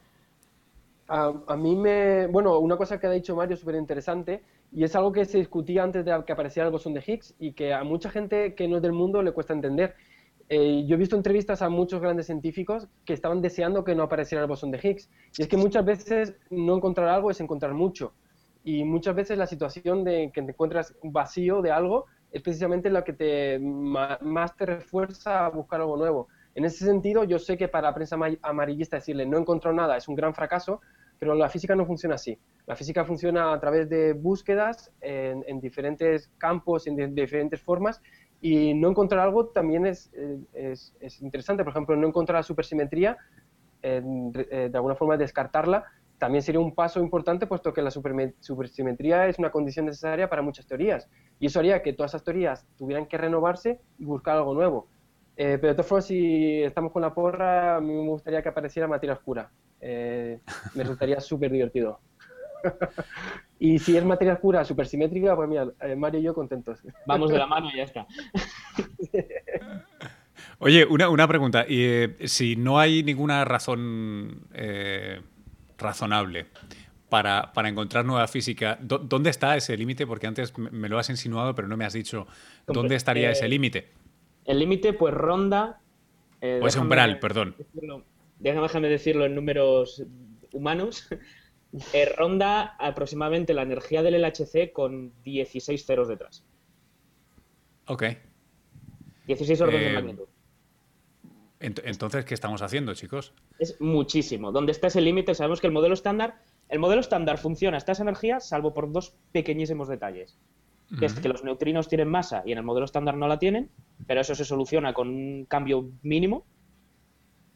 [1.09, 2.27] A, mí me.
[2.27, 5.83] Bueno, una cosa que ha dicho Mario súper interesante, y es algo que se discutía
[5.83, 8.77] antes de que apareciera el bosón de Higgs y que a mucha gente que no
[8.77, 9.95] es del mundo le cuesta entender.
[10.49, 14.41] Eh, yo he visto entrevistas a muchos grandes científicos que estaban deseando que no apareciera
[14.41, 15.09] el bosón de Higgs.
[15.37, 18.13] Y es que muchas veces no encontrar algo es encontrar mucho.
[18.63, 23.03] Y muchas veces la situación de que te encuentras vacío de algo es precisamente la
[23.03, 26.27] que te más te refuerza a buscar algo nuevo.
[26.57, 30.07] En ese sentido, yo sé que para la prensa amarillista decirle no encontró nada es
[30.07, 30.81] un gran fracaso,
[31.19, 32.35] pero la física no funciona así.
[32.65, 38.01] La física funciona a través de búsquedas en, diferentes campos, en diferentes formas,
[38.41, 40.11] y no encontrar algo también es,
[40.51, 41.63] es, interesante.
[41.63, 43.17] Por ejemplo, no encontrar la supersimetría,
[43.83, 45.85] eh, de alguna forma descartarla,
[46.17, 50.65] también sería un paso importante, puesto que la supersimetría es una condición necesaria para muchas
[50.65, 51.07] teorías.
[51.39, 54.87] Y eso haría que todas esas teorías tuvieran que renovarse y buscar algo nuevo.
[55.39, 58.49] Eh, pero de todas formas, si estamos con la porra, a mí me gustaría que
[58.49, 59.51] apareciera materia oscura.
[59.79, 60.39] Eh,
[60.73, 61.99] me resultaría súper divertido.
[63.59, 66.79] y si es materia oscura supersimétrica, pues mira, eh, Mario y yo contentos.
[67.05, 68.07] Vamos de la mano y ya está.
[70.57, 71.67] Oye, una, una pregunta.
[71.69, 74.47] Y, si no hay ninguna razón
[75.77, 76.47] razonable
[77.09, 80.07] para, para, encontrar nueva física, ¿dónde está ese límite?
[80.07, 82.25] Porque antes me lo has insinuado, pero no me has dicho
[82.65, 83.96] dónde estaría ese límite.
[84.47, 85.81] El límite, pues ronda.
[86.41, 87.55] Eh, o ese umbral, perdón.
[88.39, 90.03] déjame decirlo en números
[90.51, 91.07] humanos.
[91.91, 96.45] Eh, ronda aproximadamente la energía del LHC con 16 ceros detrás.
[97.87, 98.03] Ok.
[99.27, 100.27] 16 órdenes de eh, magnitud.
[101.59, 103.33] Entonces, ¿qué estamos haciendo, chicos?
[103.59, 104.53] Es muchísimo.
[104.53, 105.35] ¿Dónde está ese límite?
[105.35, 109.17] Sabemos que el modelo estándar, el modelo estándar funciona hasta esa energía, salvo por dos
[109.33, 110.39] pequeñísimos detalles
[110.99, 113.69] que es que los neutrinos tienen masa y en el modelo estándar no la tienen,
[114.05, 116.45] pero eso se soluciona con un cambio mínimo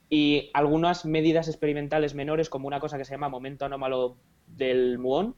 [0.10, 4.18] y algunas medidas experimentales menores como una cosa que se llama momento anómalo
[4.48, 5.36] del muón,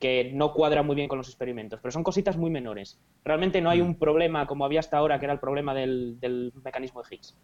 [0.00, 2.98] que no cuadra muy bien con los experimentos, pero son cositas muy menores.
[3.24, 6.52] Realmente no hay un problema como había hasta ahora, que era el problema del, del
[6.64, 7.36] mecanismo de Higgs.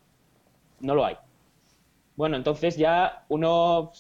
[0.81, 1.17] No lo hay.
[2.17, 3.93] Bueno, entonces ya uno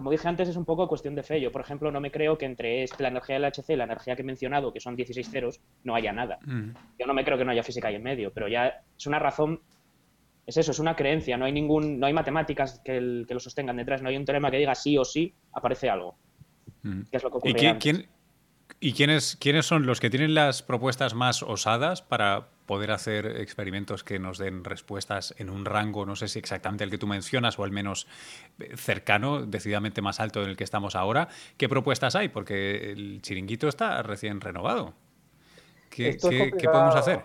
[0.00, 1.42] como dije antes, es un poco cuestión de fe.
[1.42, 4.16] Yo, por ejemplo, no me creo que entre la energía del HC y la energía
[4.16, 6.38] que he mencionado, que son 16 ceros, no haya nada.
[6.46, 6.70] Mm.
[6.98, 9.18] Yo no me creo que no haya física ahí en medio, pero ya es una
[9.18, 9.60] razón,
[10.46, 11.36] es eso, es una creencia.
[11.36, 14.56] No hay ningún, no hay matemáticas que, lo sostengan detrás, no hay un teorema que
[14.56, 16.16] diga sí o sí aparece algo.
[16.82, 17.02] Mm.
[17.12, 17.50] es lo que ocurre.
[17.50, 18.08] ¿Y, quién,
[18.80, 24.04] ¿y quiénes, quiénes son los que tienen las propuestas más osadas para poder hacer experimentos
[24.04, 27.58] que nos den respuestas en un rango, no sé si exactamente el que tú mencionas
[27.58, 28.06] o al menos
[28.60, 31.26] eh, cercano, decididamente más alto del que estamos ahora.
[31.56, 32.28] ¿Qué propuestas hay?
[32.28, 34.94] Porque el chiringuito está recién renovado.
[35.88, 37.24] ¿Qué, podemos hacer?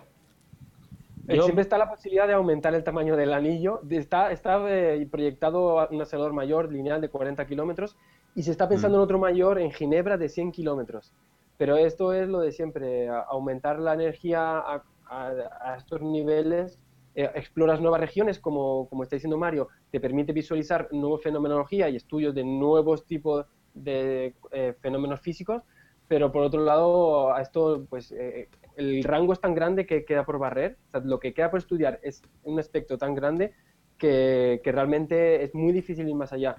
[1.28, 3.82] Eh, siempre está la posibilidad de aumentar el tamaño del anillo.
[3.88, 7.96] Está, está eh, proyectado un acelerador mayor lineal de 40 kilómetros
[8.34, 9.00] y se está pensando mm.
[9.00, 11.12] en otro mayor en Ginebra de 100 kilómetros.
[11.56, 16.78] Pero esto es lo de siempre, aumentar la energía a a, estos niveles
[17.14, 21.96] eh, exploras nuevas regiones, como, como está diciendo Mario, te permite visualizar nueva fenomenología y
[21.96, 25.62] estudios de nuevos tipos de eh, fenómenos físicos,
[26.08, 30.24] pero por otro lado, a esto, pues, eh, el rango es tan grande que queda
[30.24, 33.54] por barrer, lo que queda por estudiar es un aspecto tan grande
[33.98, 36.56] que, que realmente es muy difícil ir más allá.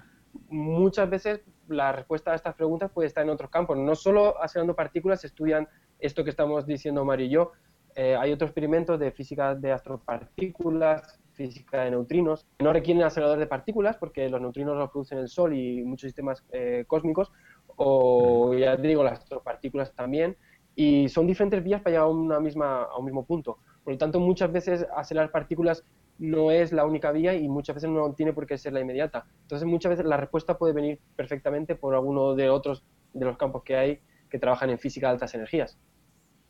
[0.48, 4.74] Muchas veces la respuesta a estas preguntas puede estar en otros campos, no solo acelerando
[4.74, 7.52] partículas estudian esto que estamos diciendo Mario y yo,
[7.98, 13.40] eh, hay otros experimentos de física de astropartículas, física de neutrinos, que no requieren acelerador
[13.40, 17.32] de partículas porque los neutrinos los producen el Sol y muchos sistemas eh, cósmicos,
[17.74, 20.36] o ya te digo, las astropartículas también,
[20.76, 23.58] y son diferentes vías para llegar a, a un mismo punto.
[23.82, 25.84] Por lo tanto, muchas veces acelerar partículas
[26.18, 29.26] no es la única vía y muchas veces no tiene por qué ser la inmediata.
[29.42, 33.64] Entonces, muchas veces la respuesta puede venir perfectamente por alguno de otros de los campos
[33.64, 35.76] que hay que trabajan en física de altas energías.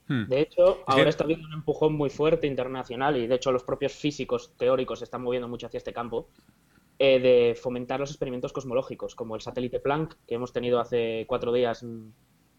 [0.08, 0.24] Hmm.
[0.24, 3.92] De hecho, ahora está habiendo un empujón muy fuerte internacional y de hecho los propios
[3.92, 6.28] físicos teóricos se están moviendo mucho hacia este campo
[6.98, 11.52] eh, de fomentar los experimentos cosmológicos, como el satélite Planck que hemos tenido hace cuatro
[11.52, 11.84] días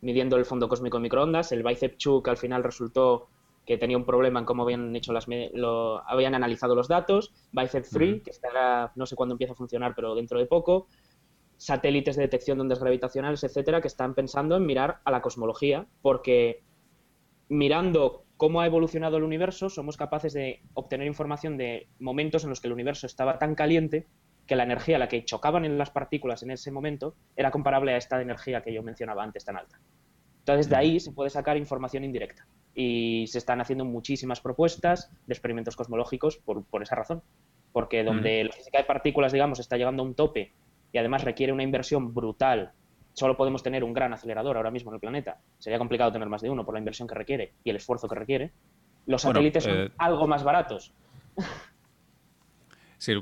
[0.01, 3.27] midiendo el fondo cósmico en microondas, el Bicep 2 que al final resultó
[3.65, 7.85] que tenía un problema en cómo habían hecho las lo, habían analizado los datos, Bicep
[7.91, 10.87] 3 que estará no sé cuándo empieza a funcionar, pero dentro de poco,
[11.57, 15.85] satélites de detección de ondas gravitacionales, etcétera, que están pensando en mirar a la cosmología,
[16.01, 16.63] porque
[17.49, 22.61] mirando cómo ha evolucionado el universo, somos capaces de obtener información de momentos en los
[22.61, 24.07] que el universo estaba tan caliente
[24.47, 27.93] que la energía a la que chocaban en las partículas en ese momento era comparable
[27.93, 29.79] a esta energía que yo mencionaba antes tan alta.
[30.39, 32.47] Entonces, de ahí se puede sacar información indirecta.
[32.73, 37.21] Y se están haciendo muchísimas propuestas de experimentos cosmológicos por, esa razón.
[37.71, 40.53] Porque donde la física de partículas, digamos, está llegando a un tope
[40.91, 42.71] y además requiere una inversión brutal,
[43.19, 45.37] solo podemos tener un gran acelerador ahora mismo en el planeta.
[45.59, 48.15] Sería complicado tener más de uno por la inversión que requiere y el esfuerzo que
[48.15, 48.51] requiere.
[49.05, 50.93] Los satélites son eh, algo más baratos.
[52.99, 53.13] Sí,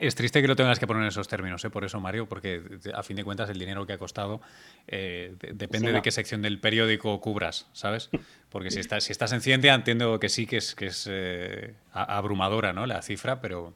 [0.00, 1.68] es, triste que lo tengas que poner en esos términos, ¿eh?
[1.68, 2.62] por eso, Mario, porque
[2.94, 4.40] a fin de cuentas el dinero que ha costado
[4.86, 8.08] eh, depende de qué sección del periódico cubras, ¿sabes?
[8.48, 11.74] Porque si estás, si estás en ciencia entiendo que sí que es, que es eh,
[11.92, 12.86] abrumadora ¿no?
[12.86, 13.74] la cifra, pero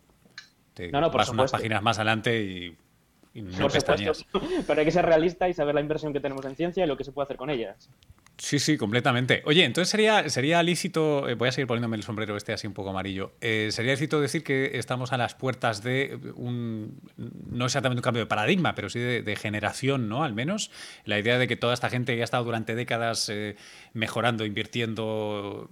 [0.73, 2.79] te vas unas páginas más adelante y,
[3.43, 4.25] no pestañas.
[4.67, 6.97] Pero hay que ser realista y saber la inversión que tenemos en ciencia y lo
[6.97, 7.91] que se puede hacer con ellas.
[8.39, 9.43] Sí, sí, completamente.
[9.47, 12.73] Oye, entonces sería, sería lícito, eh, voy a seguir poniéndome el sombrero este así un
[12.73, 17.99] poco amarillo, eh, sería lícito decir que estamos a las puertas de un, no exactamente
[17.99, 20.23] un cambio de paradigma, pero sí de, generación, ¿no?
[20.23, 20.71] Al menos,
[21.05, 23.57] la idea de que toda esta gente que ha estado durante décadas eh,
[23.93, 25.69] mejorando, invirtiendo,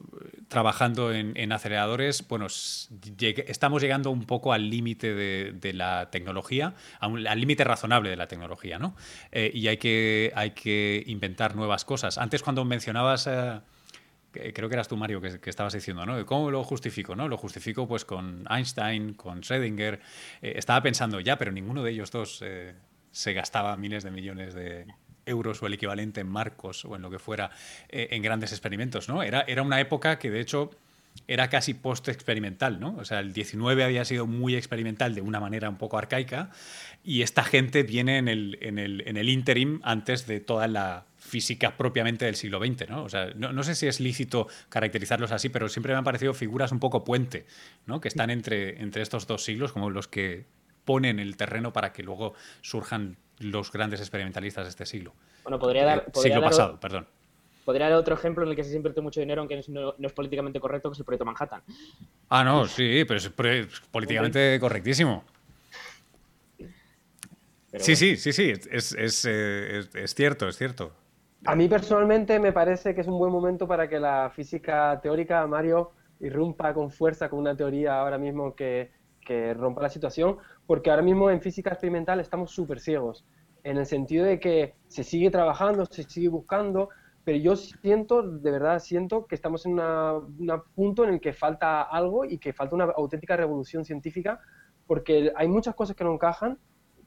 [0.48, 7.62] trabajando en, aceleradores, bueno, estamos llegando un poco al límite de, la tecnología, al límite
[7.64, 8.96] razonable de la tecnología, ¿no?
[9.33, 12.18] y hay que, hay que inventar nuevas cosas.
[12.18, 13.61] Antes cuando mencionabas, eh,
[14.33, 16.25] creo que eras tú, Mario, que, estabas diciendo, ¿no?
[16.27, 17.16] ¿Cómo lo justifico?
[17.16, 17.29] ¿no?
[17.29, 20.01] Lo justifico pues con Einstein, con Schrödinger.
[20.42, 22.75] Eh, estaba pensando ya, pero ninguno de ellos dos eh,
[23.11, 24.87] se gastaba miles de millones de
[25.25, 27.51] euros o el equivalente en marcos o en lo que fuera
[27.88, 29.25] en grandes experimentos, ¿no?
[29.25, 30.71] Era, era una época que de hecho
[31.29, 32.96] era casi post-experimental, ¿no?
[32.96, 36.50] O sea, el 19 había sido muy experimental de una manera un poco arcaica
[37.05, 41.07] y esta gente viene en el, en el, en el interim antes de toda la
[41.16, 43.05] física propiamente del siglo XX, ¿no?
[43.05, 46.72] O sea, no, sé si es lícito caracterizarlos así, pero siempre me han parecido figuras
[46.72, 47.46] un poco puente,
[47.87, 48.00] ¿no?
[48.00, 50.46] Que están entre, entre estos dos siglos, como los que
[50.85, 55.14] ponen el terreno para que luego surjan los grandes experimentalistas de este siglo.
[55.42, 56.05] Bueno, podría dar...
[56.14, 57.07] siglo pasado, perdón.
[57.66, 60.61] Podría dar otro ejemplo en el que se invierte mucho dinero, aunque no, es políticamente
[60.61, 61.62] correcto, que es el proyecto Manhattan.
[62.29, 63.29] Ah, no, sí, pero es,
[63.90, 65.24] políticamente correctísimo.
[67.72, 70.92] sí, sí, sí, sí, es, eh, es, es, cierto, es cierto.
[71.44, 75.44] A mí personalmente me parece que es un buen momento para que la física teórica,
[75.48, 78.92] Mario, irrumpa con fuerza con una teoría ahora mismo que,
[79.57, 80.37] rompa la situación,
[80.68, 83.24] porque ahora mismo en física experimental estamos súper ciegos,
[83.64, 86.90] en el sentido de que se sigue trabajando, se sigue buscando,
[87.26, 91.82] pero yo siento, de verdad siento que estamos en un punto en el que falta
[91.82, 94.40] algo y que falta una auténtica revolución científica,
[94.86, 96.60] porque hay muchas cosas que no encajan,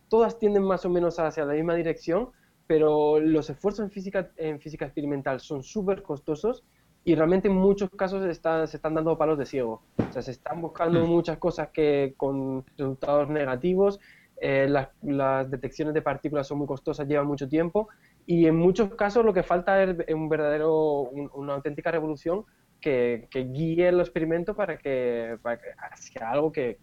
[0.09, 2.31] todas tienden más o menos hacia la misma dirección,
[2.67, 6.65] pero los esfuerzos en física, en física experimental son súper costosos
[7.05, 9.83] y realmente en muchos casos se están dando palos de ciego.
[10.09, 11.07] O sea, se están buscando hmm.
[11.07, 14.01] muchas cosas que con resultados negativos,
[14.41, 17.87] eh, las, las, detecciones de partículas son muy costosas, llevan mucho tiempo
[18.31, 21.01] y en muchos casos lo que falta es un verdadero,
[21.33, 22.45] una auténtica revolución
[22.79, 26.77] que, guíe el experimento para que, para que sea algo que,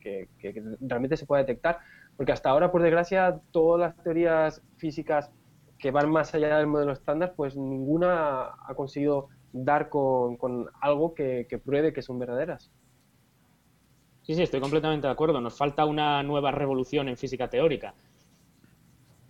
[0.80, 1.78] realmente se pueda detectar.
[2.16, 5.30] Porque hasta ahora, por desgracia, todas las teorías físicas
[5.78, 11.46] que van más allá del modelo estándar, pues ninguna ha conseguido dar con, algo que,
[11.64, 12.72] pruebe que son verdaderas.
[14.22, 15.40] Sí, sí, estoy completamente de acuerdo.
[15.40, 17.94] Nos falta una nueva revolución en física teórica.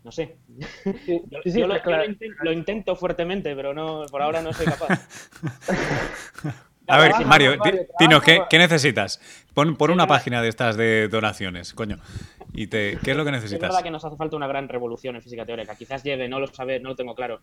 [0.06, 0.36] No sé.
[1.44, 5.04] yo, lo, intento, fuertemente, pero no, por ahora no soy capaz.
[6.86, 7.56] A ver, Mario,
[7.98, 9.20] dinos, ¿qué, necesitas?
[9.52, 11.96] Pon, por una página de estas de donaciones, coño.
[12.52, 13.64] ¿Y te, qué es lo que necesitas?
[13.64, 15.74] Es verdad que nos hace falta una gran revolución en física teórica.
[15.74, 17.40] Quizás llegue, no lo sabe, no lo tengo claro.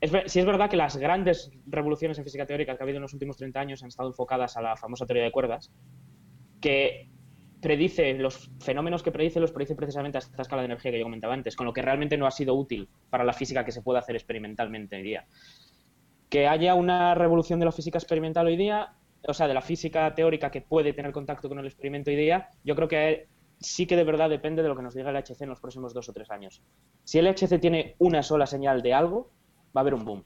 [0.00, 3.02] Es, si es verdad que las grandes revoluciones en física teórica que ha habido en
[3.02, 5.70] los últimos 30 años han estado enfocadas a la famosa teoría de cuerdas,
[6.60, 7.13] que
[7.64, 11.06] predice los fenómenos que predice los predice precisamente a esta escala de energía que yo
[11.06, 13.80] comentaba antes, con lo que realmente no ha sido útil para la física que se
[13.80, 15.24] puede hacer experimentalmente hoy día.
[16.28, 18.92] Que haya una revolución de la física experimental hoy día,
[19.26, 22.50] o sea, de la física teórica que puede tener contacto con el experimento hoy día,
[22.64, 23.28] yo creo que
[23.60, 25.94] sí que de verdad depende de lo que nos diga el HC en los próximos
[25.94, 26.62] dos o tres años.
[27.04, 29.30] Si el HC tiene una sola señal de algo,
[29.74, 30.24] va a haber un boom.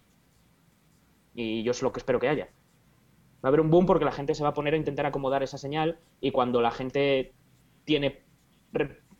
[1.36, 2.48] Y yo es lo que espero que haya.
[3.44, 5.42] Va a haber un boom porque la gente se va a poner a intentar acomodar
[5.42, 7.32] esa señal y cuando la gente
[7.84, 8.24] tiene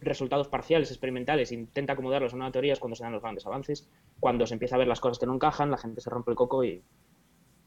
[0.01, 3.89] resultados parciales, experimentales, intenta acomodarlos en una teoría es cuando se dan los grandes avances,
[4.21, 6.37] cuando se empieza a ver las cosas que no encajan, la gente se rompe el
[6.37, 6.83] coco y...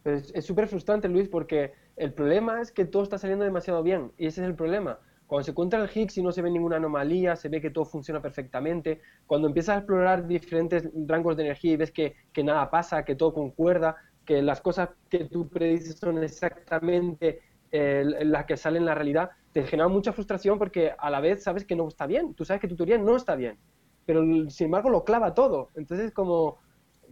[0.03, 4.25] Es súper frustrante, Luis, porque el problema es que todo está saliendo demasiado bien y
[4.25, 4.99] ese es el problema.
[5.27, 7.85] Cuando se encuentra el Higgs y no se ve ninguna anomalía, se ve que todo
[7.85, 8.99] funciona perfectamente.
[9.27, 13.15] Cuando empiezas a explorar diferentes rangos de energía y ves que, que nada pasa, que
[13.15, 13.95] todo concuerda,
[14.31, 19.31] que las cosas que tú predices son exactamente eh, las que salen en la realidad,
[19.51, 22.61] te genera mucha frustración porque a la vez sabes que no está bien, tú sabes
[22.61, 23.57] que tu teoría no está bien,
[24.05, 25.67] pero sin embargo lo clava todo.
[25.75, 26.59] Entonces, como,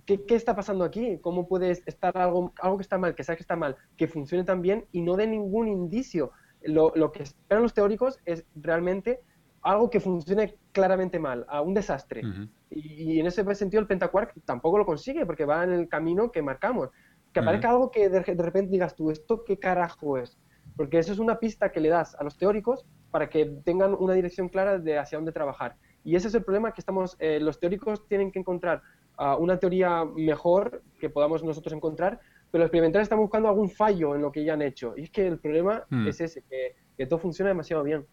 [0.06, 1.18] ¿qué, qué está pasando aquí?
[1.18, 4.46] ¿Cómo puede estar algo, algo que está mal, que sabes que está mal, que funcione
[4.46, 6.32] tan bien y no dé ningún indicio?
[6.62, 9.20] Lo, lo que esperan los teóricos es realmente
[9.62, 12.22] algo que funcione claramente mal, a un desastre.
[12.70, 16.42] y, en ese sentido el pentaquark tampoco lo consigue porque va en el camino que
[16.42, 16.90] marcamos.
[17.34, 20.38] Que aparezca algo que de, repente digas tú, ¿esto qué carajo es?
[20.76, 24.14] Porque eso es una pista que le das a los teóricos para que tengan una
[24.14, 25.76] dirección clara de hacia dónde trabajar.
[26.04, 28.82] Y ese es el problema que estamos, eh, los teóricos tienen que encontrar
[29.20, 34.16] uh, una teoría mejor que podamos nosotros encontrar, pero los experimentales están buscando algún fallo
[34.16, 34.94] en lo que ya han hecho.
[34.98, 36.08] Y es que el problema mm.
[36.08, 36.44] es ese,
[36.98, 38.06] que todo funciona demasiado bien.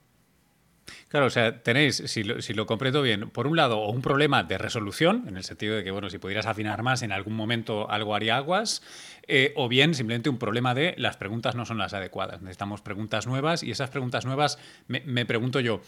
[1.08, 2.54] Claro, o sea, tenéis, si lo, si
[3.02, 6.18] bien, por un lado, un problema de resolución, en el sentido de que, bueno, si
[6.18, 8.82] pudieras afinar más, en algún momento algo haría aguas,
[9.28, 12.42] eh, o bien simplemente un problema de las preguntas no son las adecuadas.
[12.42, 15.80] Necesitamos preguntas nuevas y esas preguntas nuevas, me, pregunto yo,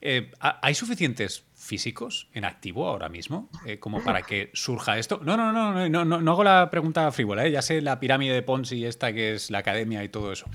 [0.00, 5.20] eh, ¿hay suficientes físicos en activo ahora mismo eh, como para que surja esto?
[5.24, 8.42] No, no, no, no, no, no, hago la pregunta frívola, ya sé la pirámide de
[8.42, 10.46] Ponzi esta que es la academia y todo eso.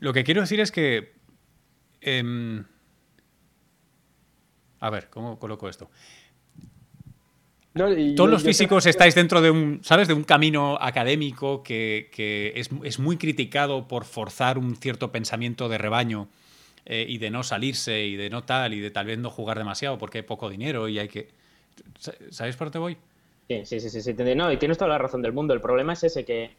[0.00, 1.15] Lo que quiero decir es que
[2.06, 2.64] Em,
[4.78, 5.90] a ver, ¿cómo coloco esto?
[7.74, 10.06] Todos los físicos estáis dentro de un, ¿sabes?
[10.06, 16.28] De un camino académico que, es, muy criticado por forzar un cierto pensamiento de rebaño
[16.86, 19.58] eh, y de no salirse y de no tal y de tal vez no jugar
[19.58, 21.28] demasiado porque hay poco dinero y hay que...
[22.30, 22.96] ¿Sabéis por dónde voy?
[23.48, 25.52] Sí, sí, sí, sí, No, y tienes toda la razón del mundo.
[25.52, 26.52] El problema es ese que...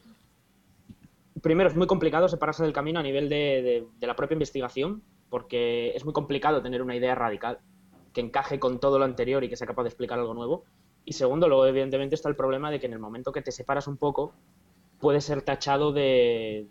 [1.41, 6.05] Primero, es muy complicado separarse del camino a nivel de la propia investigación, porque es
[6.05, 7.59] muy complicado tener una idea radical
[8.13, 10.63] que encaje con todo lo anterior y que sea capaz de explicar algo nuevo.
[11.05, 13.87] Y segundo, luego evidentemente está el problema de que en el momento que te separas
[13.87, 14.33] un poco,
[14.99, 16.67] puede ser tachado de,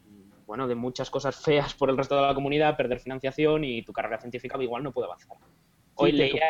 [0.46, 3.92] bueno, de muchas cosas feas por el resto de la comunidad, perder financiación y tu
[3.92, 5.36] carrera científica igual no puede avanzar.
[5.94, 6.42] Hoy leía,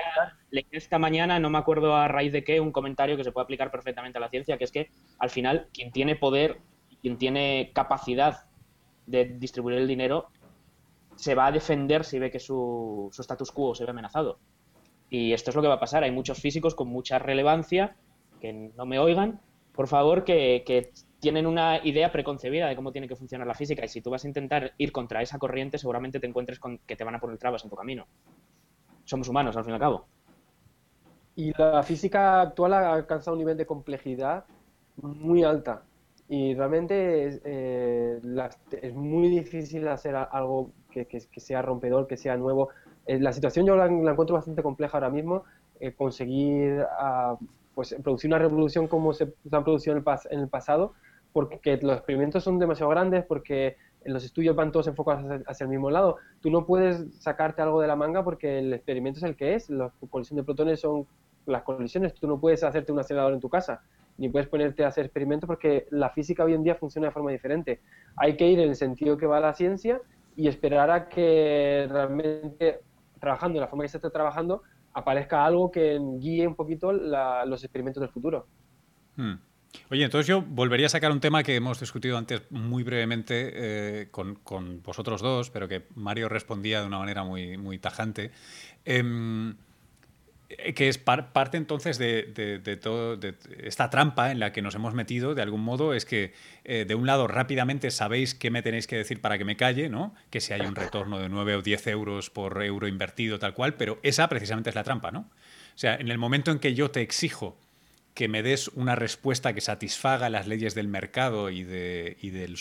[0.73, 3.71] esta mañana, no me acuerdo a raíz de qué, un comentario que se puede aplicar
[3.71, 6.59] perfectamente a la ciencia, que es que al final quien tiene poder,
[7.01, 8.47] quien tiene capacidad
[9.07, 10.27] de distribuir el dinero
[11.17, 14.39] se va a defender si ve que su, status quo se ve amenazado.
[15.09, 16.05] Y esto es lo que va a pasar.
[16.05, 17.97] Hay muchos físicos con mucha relevancia
[18.41, 19.41] que no me oigan,
[19.75, 23.85] por favor, que, tienen una idea preconcebida de cómo tiene que funcionar la física.
[23.85, 26.95] Y si tú vas a intentar ir contra esa corriente, seguramente te encuentres con que
[26.95, 28.07] te van a poner trabas en tu camino.
[29.05, 30.07] Somos humanos, al fin y al cabo.
[31.35, 34.45] Y la física actual ha alcanzado un nivel de complejidad
[34.97, 35.83] muy alta.
[36.29, 38.21] Y realmente es, eh,
[38.83, 40.71] es muy difícil hacer algo
[41.05, 42.71] que, sea rompedor, que sea nuevo.
[43.07, 45.45] Eh, la situación yo la, encuentro bastante compleja ahora mismo.
[45.79, 47.37] Eh, conseguir ah,
[47.75, 50.95] pues, producir una revolución como se, han producido en el, pasado,
[51.35, 55.91] porque los experimentos son demasiado grandes, porque los estudios van todos enfocados hacia, el mismo
[55.91, 56.17] lado.
[56.41, 59.69] Tú no puedes sacarte algo de la manga porque el experimento es el que es.
[59.69, 61.07] La colisión de protones son
[61.45, 62.15] las colisiones.
[62.15, 63.83] Tú no puedes hacerte un acelerador en tu casa,
[64.17, 67.31] ni puedes ponerte a hacer experimentos porque la física hoy en día funciona de forma
[67.31, 67.81] diferente.
[68.17, 70.01] Hay que ir en el sentido que va la ciencia
[70.37, 72.81] y esperar a que realmente,
[73.19, 77.65] trabajando de la forma que se está trabajando, aparezca algo que guíe un poquito los
[77.65, 78.47] experimentos del futuro.
[79.17, 79.35] Hmm.
[79.91, 84.09] Oye, entonces yo volvería a sacar un tema que hemos discutido antes muy brevemente eh,
[84.11, 88.31] con, con, vosotros dos, pero que Mario respondía de una manera muy, muy tajante.
[88.85, 89.55] Em,
[90.49, 94.95] que es parte entonces de, de, todo de esta trampa en la que nos hemos
[94.95, 98.87] metido de algún modo es que eh, de un lado rápidamente sabéis qué me tenéis
[98.87, 100.15] que decir para que me calle, ¿no?
[100.31, 103.75] Que si hay un retorno de 9 o 10 euros por euro invertido tal cual,
[103.75, 105.21] pero esa precisamente es la trampa, ¿no?
[105.21, 107.59] O sea, en el momento en que yo te exijo
[108.15, 112.57] que me des una respuesta que satisfaga las leyes del mercado y, y del,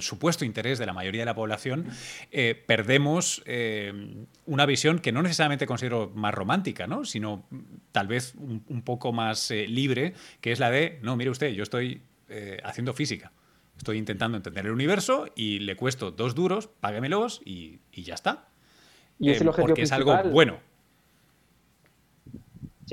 [0.00, 1.86] supuesto interés de la mayoría de la población,
[2.30, 7.04] eh, perdemos eh, una visión que no necesariamente considero más romántica, ¿no?
[7.04, 7.46] sino
[7.92, 11.62] tal vez un, poco más eh, libre, que es la de, no, mire usted, yo
[11.62, 12.02] estoy
[12.64, 13.30] haciendo física.
[13.76, 18.48] Estoy intentando entender el universo y le cuesto dos duros, páguemelos y, y ya está.
[19.20, 20.58] Y es el objetivo porque es algo bueno.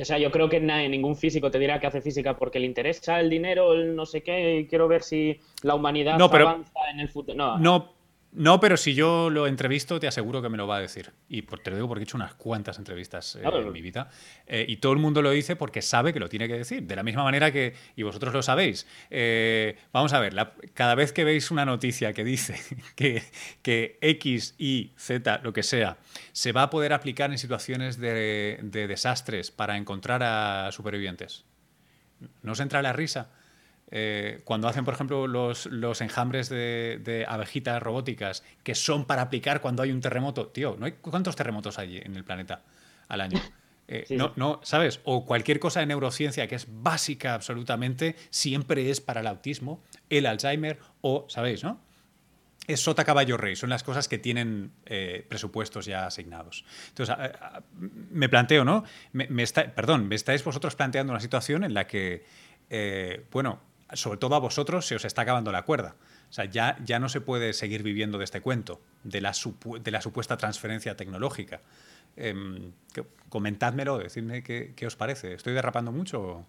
[0.02, 3.20] O sea, yo creo que ningún físico te dirá que hace física porque le interesa
[3.20, 7.10] el dinero, el no sé qué, y quiero ver si la humanidad avanza en el
[7.10, 7.38] futuro.
[7.38, 7.93] No, no,
[8.36, 11.12] no, pero si yo lo entrevisto, te aseguro que me lo va a decir.
[11.30, 14.10] Y te lo digo porque he hecho unas cuantas entrevistas eh, en mi vida.
[14.48, 16.84] Eh, y todo el mundo lo dice porque sabe que lo tiene que decir.
[16.84, 20.34] De la misma manera que, y vosotros lo sabéis, eh, vamos a ver,
[20.74, 22.60] cada vez que veis una noticia que dice
[22.96, 23.24] que,
[23.62, 25.98] que, X, Y, Z, lo que sea,
[26.32, 31.46] se va a poder aplicar en situaciones de, de desastres para encontrar a supervivientes,
[32.42, 33.30] ¿no os entra la risa?
[33.96, 39.62] Eh, cuando hacen, por ejemplo, los, los enjambres de, abejitas robóticas que son para aplicar
[39.62, 42.64] cuando hay un terremoto, tío, ¿no hay cuántos terremotos hay en el planeta
[43.08, 43.39] al año?
[43.89, 45.02] Eh, no, no, ¿sabes?
[45.04, 50.26] O cualquier cosa de neurociencia que es básica absolutamente, siempre es para el autismo, el
[50.26, 51.82] Alzheimer o, ¿sabéis, no?
[52.66, 56.64] Es sota caballo rey, son las cosas que tienen eh, presupuestos ya asignados.
[56.88, 57.14] Entonces,
[57.78, 58.86] me planteo, ¿no?
[59.12, 59.28] Me,
[59.76, 62.24] perdón, me estáis vosotros planteando una situación en la que,
[63.32, 63.60] bueno,
[63.94, 65.96] sobre todo a vosotros, se os está acabando la cuerda.
[66.30, 69.34] O sea, ya, ya no se puede seguir viviendo de este cuento, de la,
[69.82, 71.62] de la supuesta transferencia tecnológica.
[72.16, 72.34] Eh,
[73.30, 75.34] comentádmelo, decidme qué, os parece.
[75.34, 76.46] ¿Estoy derrapando mucho?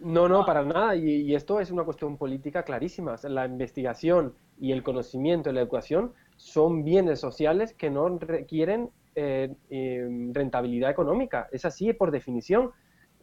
[0.00, 0.96] No, no, para nada.
[0.96, 3.16] Y, esto es una cuestión política clarísima.
[3.24, 9.54] La investigación y el conocimiento y la educación son bienes sociales que no requieren eh,
[9.70, 11.48] em, rentabilidad económica.
[11.52, 12.72] Es así por definición.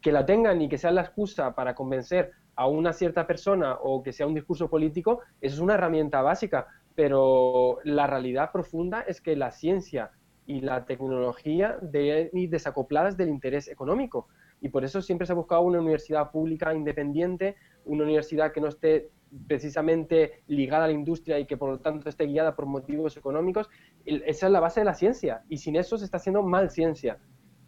[0.01, 4.03] Que la tengan y que sea la excusa para convencer a una cierta persona o
[4.03, 9.21] que sea un discurso político, eso es una herramienta básica, pero la realidad profunda es
[9.21, 10.11] que la ciencia
[10.45, 14.27] y la tecnología deben ir desacopladas del interés económico.
[14.59, 18.67] Y por eso siempre se ha buscado una universidad pública independiente, una universidad que no
[18.67, 19.09] esté
[19.47, 23.69] precisamente ligada a la industria y que por lo tanto esté guiada por motivos económicos.
[24.05, 27.17] Esa es la base de la ciencia y sin eso se está haciendo mal ciencia.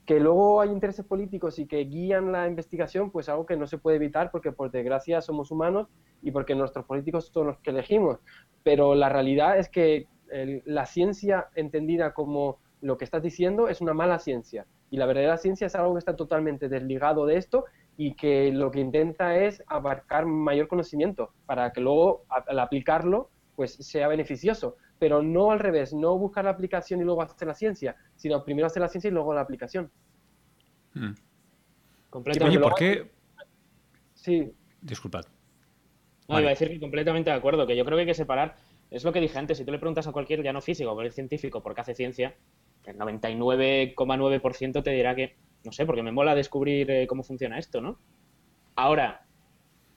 [0.05, 3.77] Que luego hay intereses políticos y que guían la investigación, pues algo que no se
[3.77, 5.87] puede evitar porque por desgracia somos humanos
[6.21, 8.19] y porque nuestros políticos son los que elegimos.
[8.63, 10.07] Pero la realidad es que
[10.65, 14.65] la ciencia entendida como lo que estás diciendo es una mala ciencia.
[14.89, 17.65] Y la verdadera ciencia es algo que está totalmente desligado de esto
[17.97, 23.73] y que lo que intenta es abarcar mayor conocimiento para que luego al aplicarlo pues
[23.73, 27.97] sea beneficioso pero no al revés, no buscar la aplicación y luego hacer la ciencia,
[28.15, 29.91] sino primero hacer la ciencia y luego la aplicación.
[30.93, 31.11] Hmm.
[32.09, 33.11] Oye, ¿por qué?
[34.13, 34.49] Sí.
[34.81, 35.25] Disculpad.
[36.29, 38.55] No, iba a decir que completamente de acuerdo, que yo creo que hay que separar,
[38.89, 41.11] es lo que dije antes, si tú le preguntas a cualquier, ya no físico, cualquier
[41.11, 42.33] científico, por qué hace ciencia,
[42.85, 45.35] el 99,9% te dirá que,
[45.65, 47.99] no sé, porque me mola descubrir eh, cómo funciona esto, ¿no?
[48.77, 49.25] Ahora,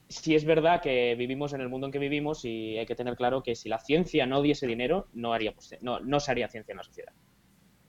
[0.09, 3.17] sí es verdad que vivimos en el mundo en que vivimos y hay que tener
[3.17, 6.73] claro que si la ciencia no diese dinero, no, haría, no, no se haría ciencia
[6.73, 7.13] en la sociedad.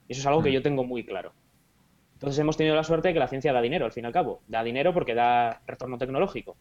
[0.07, 0.53] Y eso es algo que mm.
[0.53, 1.34] yo tengo muy claro.
[2.13, 4.13] Entonces hemos tenido la suerte de que la ciencia da dinero, al fin y al
[4.13, 4.41] cabo.
[4.47, 6.57] Da dinero porque da retorno tecnológico.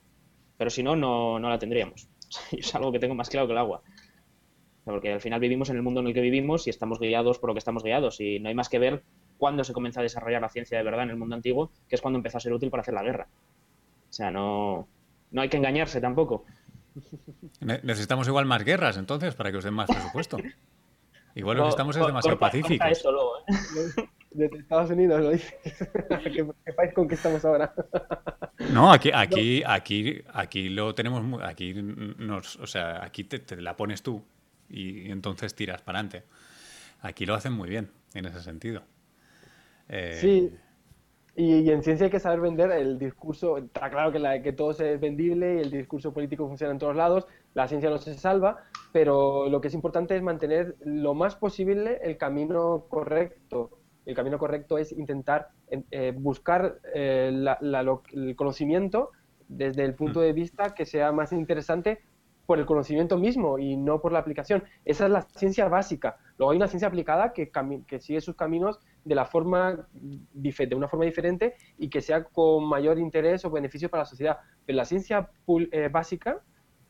[0.58, 2.08] Pero si no, no, la tendríamos.
[2.52, 3.82] es algo que tengo más claro que el agua.
[4.84, 7.48] Porque al final vivimos en el mundo en el que vivimos y estamos guiados por
[7.48, 8.20] lo que estamos guiados.
[8.20, 9.02] Y no hay más que ver
[9.38, 12.02] cuándo se comienza a desarrollar la ciencia de verdad en el mundo antiguo, que es
[12.02, 13.28] cuando empezó a ser útil para hacer la guerra.
[14.08, 14.88] O sea, no,
[15.30, 16.44] no hay que engañarse tampoco.
[17.60, 20.38] Necesitamos igual más guerras, entonces, para que os den más presupuesto.
[21.34, 22.84] Igual lo que estamos es demasiado pacífico.
[22.84, 24.08] ¿eh?
[24.30, 25.54] Desde Estados Unidos lo dices.
[26.64, 27.74] ¿Qué, país con qué estamos ahora?
[28.72, 31.42] no, aquí, aquí, aquí, aquí lo tenemos.
[31.42, 34.24] Aquí nos, o sea, aquí te, la pones tú
[34.68, 36.26] y, entonces tiras para adelante.
[37.02, 38.82] Aquí lo hacen muy bien en ese sentido.
[39.88, 40.52] Eh, sí,
[41.38, 43.58] y, en ciencia hay que saber vender el discurso.
[43.58, 46.96] Está claro que, la, que todo es vendible y el discurso político funciona en todos
[46.96, 47.26] lados.
[47.52, 52.00] La ciencia no se salva, pero lo que es importante es mantener lo más posible
[52.02, 53.70] el camino correcto.
[54.06, 55.48] El camino correcto es intentar
[55.90, 59.10] eh, buscar eh, el conocimiento
[59.48, 60.22] desde el punto mm.
[60.22, 62.00] de vista que sea más interesante
[62.46, 64.64] por el conocimiento mismo y no por la aplicación.
[64.86, 66.16] Esa es la ciencia básica.
[66.38, 67.50] Luego hay una ciencia aplicada que,
[67.86, 72.64] que sigue sus caminos de la forma de una forma diferente y que sea con
[72.68, 74.38] mayor interés o beneficio para la sociedad.
[74.66, 75.30] Pero la ciencia
[75.70, 76.40] eh, básica,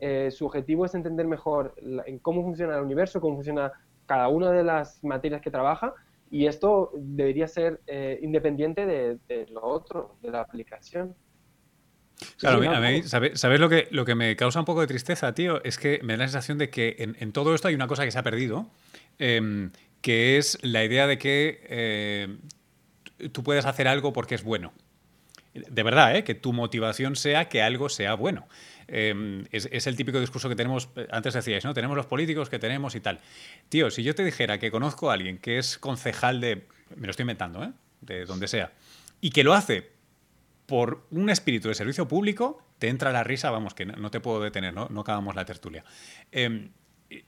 [0.00, 1.74] eh, su objetivo es entender mejor
[2.06, 3.70] en cómo funciona el universo, cómo funciona
[4.06, 5.92] cada una de las materias que trabaja
[6.30, 11.14] y esto debería ser eh, independiente de, lo otro, de la aplicación.
[12.38, 15.62] Claro, a mí, ¿sabes, lo, que, lo que me causa un poco de tristeza, tío?
[15.64, 18.06] Es que me da la sensación de que en, en todo esto hay una cosa
[18.06, 18.70] que se ha perdido,
[19.18, 19.68] eh,
[20.06, 22.36] que es la idea de que eh,
[23.32, 24.72] tú puedes hacer algo porque es bueno.
[25.52, 26.22] De verdad, ¿eh?
[26.22, 28.46] que tu motivación sea que algo sea bueno.
[28.86, 31.74] Em, es, el típico discurso que tenemos, antes decíais, ¿no?
[31.74, 33.18] Tenemos los políticos que tenemos y tal.
[33.68, 37.10] Tío, si yo te dijera que conozco a alguien que es concejal de, me lo
[37.10, 37.72] estoy inventando, ¿eh?
[38.00, 38.70] de donde sea,
[39.20, 39.90] y que lo hace
[40.66, 44.40] por un espíritu de servicio público, te entra la risa, vamos, que no te puedo
[44.40, 45.82] detener, no, no acabamos la tertulia.
[46.30, 46.70] Em,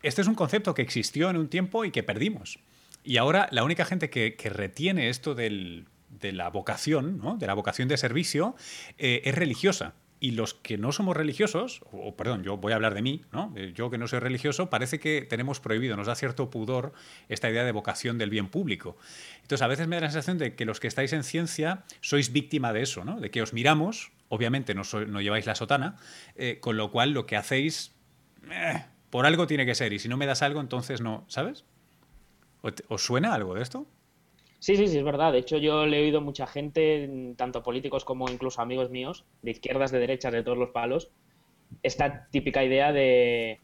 [0.02, 2.58] este es un concepto que existió en un tiempo y que perdimos.
[3.04, 5.84] Y ahora la única gente que, retiene esto de
[6.20, 8.54] la vocación, de la vocación de servicio,
[8.98, 12.94] eh, es religiosa y los que no somos religiosos, o perdón, yo voy a hablar
[12.94, 13.52] de mí, ¿no?
[13.56, 16.92] Eh, yo que no soy religioso, parece que tenemos prohibido, nos da cierto pudor
[17.28, 18.96] esta idea de vocación del bien público.
[19.42, 22.32] Entonces, a veces me da la sensación de que los que estáis en ciencia sois
[22.32, 23.20] víctima de eso, ¿no?
[23.20, 24.82] De que os miramos, obviamente no,
[25.20, 25.96] lleváis la sotana,
[26.34, 27.92] eh, con lo cual lo que hacéis,
[29.10, 31.64] por algo tiene que ser, y si no me das algo, entonces no, ¿sabes?
[32.88, 33.86] ¿Os suena algo de esto?
[34.58, 35.32] Sí, sí, sí, es verdad.
[35.32, 39.52] De hecho, yo le he oído mucha gente, tanto políticos como incluso amigos míos, de
[39.52, 41.10] izquierdas, de derechas, de todos los palos,
[41.82, 43.60] esta típica idea de...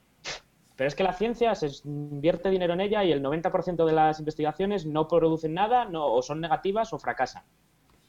[0.77, 4.19] Pero es que la ciencia se invierte dinero en ella y el 90% de las
[4.19, 7.45] investigaciones no producen nada, no, o son negativas o fracasan.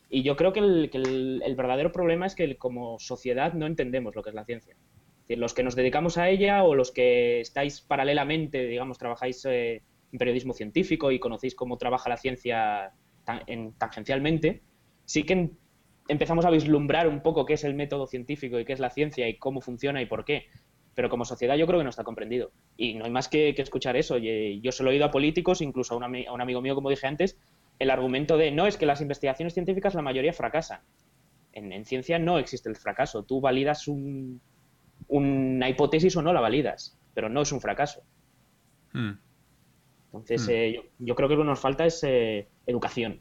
[0.10, 4.30] Y yo creo que, el, verdadero problema es que como sociedad no entendemos lo que
[4.30, 4.76] es la ciencia.
[5.28, 9.82] Decir, los que nos dedicamos a ella o los que estáis paralelamente, digamos, trabajáis eh,
[10.18, 12.94] periodismo científico y conocéis cómo trabaja la ciencia
[13.48, 14.62] en, tangencialmente,
[15.06, 15.50] sí que
[16.08, 19.28] empezamos a vislumbrar un poco qué es el método científico y qué es la ciencia
[19.28, 20.46] y cómo funciona y por qué.
[20.94, 22.52] Pero como sociedad yo creo que no está comprendido.
[22.78, 24.18] Y no hay más que, escuchar eso.
[24.18, 27.38] Yo se lo he oído a políticos, incluso a, un amigo mío, como dije antes,
[27.80, 30.80] el argumento de no es que las investigaciones científicas la mayoría fracasan.
[31.52, 33.24] En, ciencia no existe el fracaso.
[33.24, 33.84] Tú validas
[35.08, 38.02] una hipótesis o no la validas, pero no es un fracaso.
[38.94, 39.14] Hmm.
[40.08, 40.52] Entonces, hmm.
[40.52, 43.20] eh, yo, creo que lo que nos falta es eh, educación.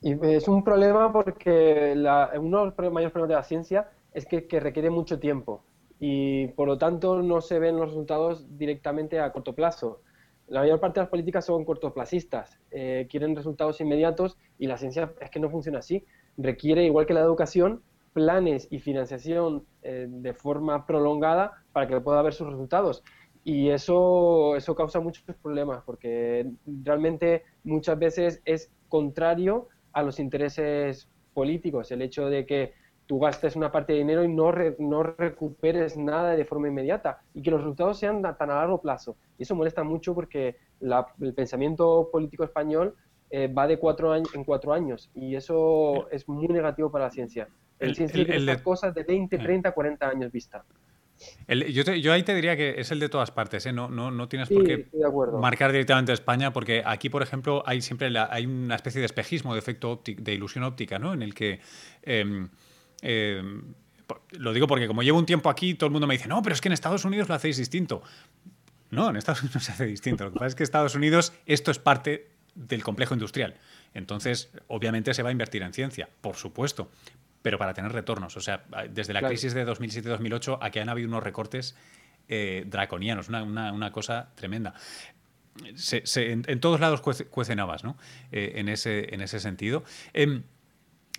[0.00, 1.94] Y es un problema porque
[2.36, 5.64] uno de los mayores problemas de la ciencia es que, requiere mucho tiempo
[6.00, 10.02] y por lo tanto no se ven los resultados directamente a corto plazo.
[10.46, 15.12] La mayor parte de las políticas son cortoplacistas, eh, quieren resultados inmediatos y la ciencia
[15.20, 16.04] es que no funciona así.
[16.36, 17.82] Requiere, igual que la educación,
[18.12, 23.02] planes y financiación de forma prolongada para que pueda haber sus resultados.
[23.44, 31.08] Y eso, eso causa muchos problemas porque realmente muchas veces es contrario a los intereses
[31.32, 32.74] políticos, el hecho de que
[33.06, 37.40] tú gastes una parte de dinero y no, no recuperes nada de forma inmediata y
[37.40, 39.16] que los resultados sean tan a largo plazo.
[39.38, 42.94] Y eso molesta mucho porque el pensamiento político español
[43.30, 47.10] eh, va de cuatro años en cuatro años y eso es muy negativo para la
[47.10, 47.48] ciencia.
[47.80, 50.64] En ciencia hay cosas de 20, 30, 40 años vista
[51.48, 53.72] yo, ahí te diría que es el de todas partes, ¿eh?
[53.72, 54.86] no, no, no, tienes por qué
[55.40, 59.54] marcar directamente a España, porque aquí, por ejemplo, hay siempre hay una especie de espejismo,
[59.54, 61.12] de efecto óptico, de ilusión óptica, ¿no?
[61.12, 61.60] En el que.
[62.02, 62.48] Em,
[63.02, 63.62] em,
[64.32, 66.54] lo digo porque como llevo un tiempo aquí, todo el mundo me dice, no, pero
[66.54, 68.02] es que en Estados Unidos lo hacéis distinto.
[68.90, 70.24] No, en Estados Unidos se hace distinto.
[70.24, 73.54] Lo que pasa es que en Estados Unidos esto es parte del complejo industrial.
[73.94, 76.90] Entonces, obviamente se va a invertir en ciencia, por supuesto
[77.42, 78.36] pero para tener retornos.
[78.36, 81.76] O sea, desde la crisis de 2007-2008 aquí han habido unos recortes
[82.28, 84.74] eh, draconianos, una, cosa tremenda.
[85.64, 87.96] en, todos lados cuecen habas, ¿no?
[88.32, 89.82] Eh, en, ese, en ese sentido.
[90.12, 90.42] Em,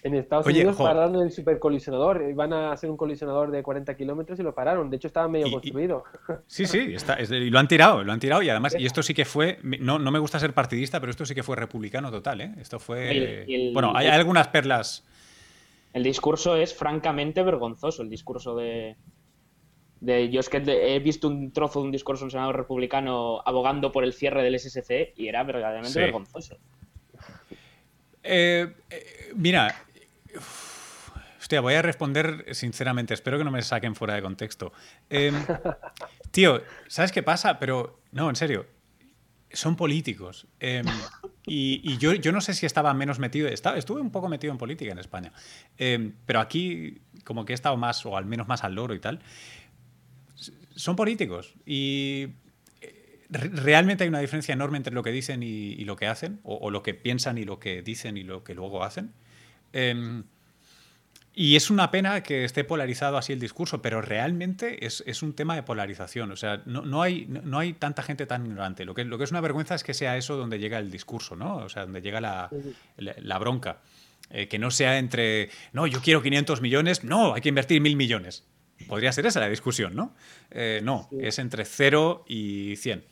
[0.04, 2.24] en Estados Unidos pararon el supercolisionador.
[2.30, 4.90] Iban a hacer un colisionador de 40 kilómetros y lo pararon.
[4.90, 6.04] De hecho, estaba medio construido.
[6.48, 8.42] sí, sí, está, y lo han tirado, lo han tirado.
[8.42, 9.60] Y además, y esto sí que fue.
[9.64, 12.52] No, no me gusta ser partidista, pero esto sí que fue republicano total, ¿eh?
[12.60, 13.72] Esto fue.
[13.74, 15.06] bueno, hay algunas perlas
[15.94, 18.96] el discurso es francamente vergonzoso, el discurso de...
[20.00, 23.42] de yo es que he visto un trozo de un discurso de un senador republicano
[23.46, 26.58] abogando por el cierre del SSC y era verdaderamente vergonzoso.
[28.22, 29.76] Eh, eh, mira,
[31.40, 34.72] hostia, voy a responder sinceramente, espero que no me saquen fuera de contexto.
[35.10, 35.34] Em,
[36.32, 37.58] tío, ¿sabes qué pasa?
[37.58, 38.68] Pero, no, en serio,
[39.52, 40.48] son políticos.
[40.60, 40.86] Em,
[41.46, 44.58] y, yo, yo, no sé si estaba menos metido, estaba, estuve un poco metido en
[44.58, 45.34] política en España,
[45.78, 49.00] em, pero aquí como que he estado más, o al menos más al loro y
[49.00, 49.20] tal,
[50.76, 51.56] son políticos.
[51.66, 52.30] Y
[52.82, 56.70] eh, realmente hay una diferencia enorme entre lo que dicen y, lo que hacen, o,
[56.72, 59.14] lo que piensan y lo que dicen y lo que luego hacen.
[59.74, 60.24] Em,
[61.34, 65.56] y es una pena que esté polarizado así el discurso, pero realmente es, un tema
[65.56, 66.32] de polarización.
[66.32, 68.84] O sea, no, hay, no hay tanta gente tan ignorante.
[68.84, 71.36] Lo que, lo que es una vergüenza es que sea eso donde llega el discurso,
[71.36, 71.58] ¿no?
[71.58, 73.78] O sea, donde llega la, bronca.
[74.32, 77.96] Eh, que no sea entre, no, yo quiero 500 millones, no, hay que invertir mil
[77.96, 78.44] millones.
[78.88, 80.14] Podría ser esa la discusión, ¿no?
[80.52, 83.04] Eh, no, es entre 0 y 100.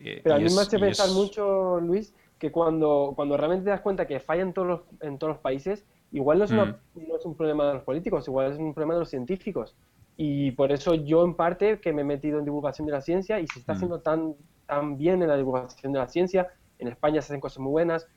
[0.00, 3.80] Eh, pero a mí me hace pensar mucho, Luis, que cuando, cuando realmente te das
[3.80, 6.56] cuenta que falla en todos los, en todos los países, igual no es, mm.
[6.56, 9.76] no es un problema de los políticos, igual es un problema de los científicos.
[10.16, 13.40] Y por eso yo en parte que me he metido en divulgación de la ciencia
[13.40, 13.76] y se está mm.
[13.76, 14.34] haciendo tan,
[14.66, 16.48] tan bien en la divulgación de la ciencia,
[16.78, 18.08] en España se hacen cosas muy buenas,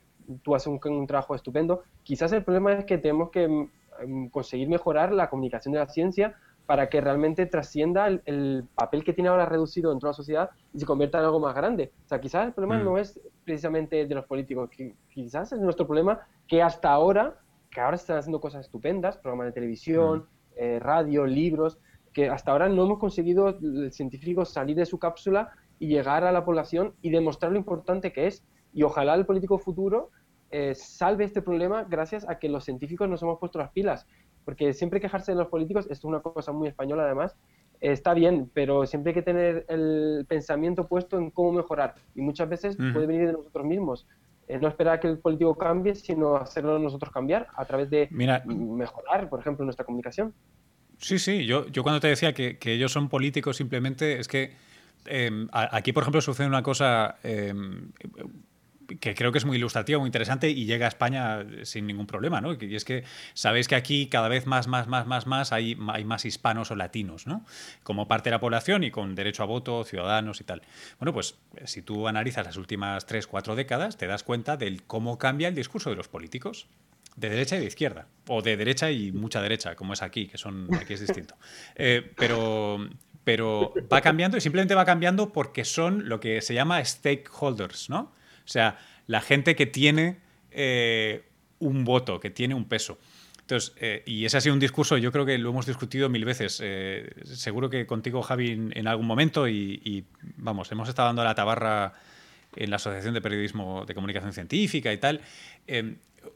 [0.43, 5.11] tú haces un, trabajo estupendo, quizás el problema es que tenemos que mm, conseguir mejorar
[5.11, 6.35] la comunicación de la ciencia
[6.65, 10.79] para que realmente trascienda el, papel que tiene ahora reducido dentro de la sociedad y
[10.79, 11.91] se convierta en algo más grande.
[12.05, 12.85] O sea, quizás el problema mm.
[12.85, 14.69] no es precisamente de los políticos,
[15.09, 17.35] quizás es nuestro problema que hasta ahora,
[17.71, 20.23] que ahora están haciendo cosas estupendas, programas de televisión, mm.
[20.57, 21.79] eh, radio, libros,
[22.13, 26.31] que hasta ahora no hemos conseguido el científico salir de su cápsula y llegar a
[26.31, 28.43] la población y demostrar lo importante que es.
[28.73, 30.09] Y ojalá el político futuro
[30.51, 34.05] eh, salve este problema gracias a que los científicos nos hemos puesto las pilas
[34.45, 37.35] porque siempre quejarse de los políticos, esto es una cosa muy española además,
[37.79, 41.95] está bien, pero siempre hay que tener el pensamiento puesto en cómo mejorar.
[42.15, 44.07] Y muchas veces puede venir de nosotros mismos.
[44.51, 49.29] Eh, no esperar que el político cambie, sino hacerlo nosotros cambiar a través de mejorar,
[49.29, 50.33] por ejemplo, nuestra comunicación.
[50.97, 54.51] Sí, sí, yo, yo cuando te decía que, ellos son políticos simplemente es que
[55.05, 57.91] em, aquí, por ejemplo, sucede una cosa em,
[58.99, 62.41] que creo que es muy ilustrativo, muy interesante y llega a España sin ningún problema,
[62.41, 62.53] ¿no?
[62.53, 66.03] Y es que sabéis que aquí cada vez más, más, más, más, más hay, hay
[66.03, 67.45] más hispanos o latinos, ¿no?
[67.83, 70.61] Como parte de la población y con derecho a voto, ciudadanos y tal.
[70.99, 71.35] Bueno, pues
[71.65, 75.55] si tú analizas las últimas tres, cuatro décadas, te das cuenta de cómo cambia el
[75.55, 76.67] discurso de los políticos.
[77.15, 78.07] De derecha y de izquierda.
[78.27, 81.35] O de derecha y mucha derecha, como es aquí, que son aquí es distinto.
[81.75, 82.87] Eh, pero,
[83.23, 88.13] pero va cambiando y simplemente va cambiando porque son lo que se llama stakeholders, ¿no?
[88.45, 90.17] O sea, la gente que tiene
[90.51, 91.23] eh,
[91.59, 92.97] un voto, que tiene un peso.
[93.41, 96.25] Entonces, eh, y ese ha sido un discurso, yo creo que lo hemos discutido mil
[96.25, 96.59] veces.
[96.63, 100.05] Eh, seguro que contigo, Javi, en, algún momento, y,
[100.37, 101.93] vamos, hemos estado dando la tabarra
[102.55, 105.21] en la Asociación de Periodismo de Comunicación Científica y tal.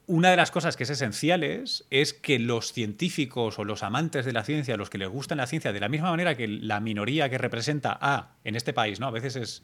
[0.07, 4.33] una de las cosas que es esenciales es que los científicos o los amantes de
[4.33, 7.29] la ciencia, los que les gusta la ciencia, de la misma manera que la minoría
[7.29, 9.07] que representa a, en este país, ¿no?
[9.07, 9.63] A veces es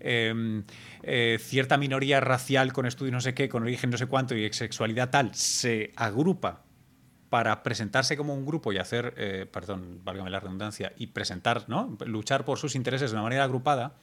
[0.00, 0.64] Em,
[1.02, 4.50] eh, cierta minoría racial con estudio no sé qué, con origen no sé cuánto y
[4.52, 6.62] sexualidad tal, se agrupa
[7.28, 11.96] para presentarse como un grupo y hacer, eh, perdón, válgame la redundancia, y presentar, ¿no?
[12.06, 13.94] luchar por sus intereses de una manera agrupada,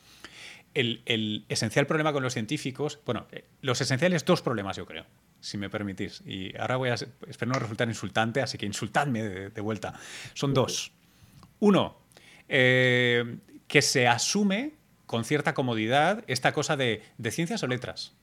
[0.74, 5.06] el, esencial problema con los científicos, bueno, eh, los esenciales dos problemas yo creo,
[5.42, 9.62] si me permitís, y ahora voy a, espero no resultar insultante, así que insultadme de,
[9.62, 9.94] vuelta,
[10.36, 10.92] son dos.
[11.60, 11.98] Uno,
[12.48, 14.78] que se asume
[15.08, 17.02] con cierta comodidad esta cosa de,
[17.32, 18.14] ciencias o letras.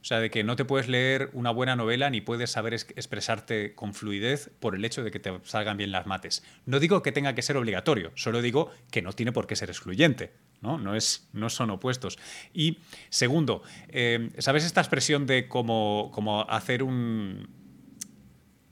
[0.00, 3.76] O sea, de que no te puedes leer una buena novela ni puedes saber expresarte
[3.76, 6.42] con fluidez por el hecho de que te salgan bien las mates.
[6.66, 9.70] No digo que tenga que ser obligatorio, solo digo que no tiene por qué ser
[9.70, 10.32] excluyente.
[10.60, 12.18] No, no, es, no son opuestos.
[12.52, 12.78] Y
[13.10, 17.48] segundo, eh, ¿sabes esta expresión de como, hacer un...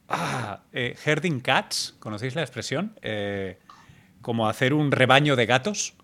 [0.09, 2.99] Ah, eh, herding cats, ¿conocéis la expresión?
[3.03, 3.61] Eh,
[4.21, 5.95] como hacer un rebaño de gatos.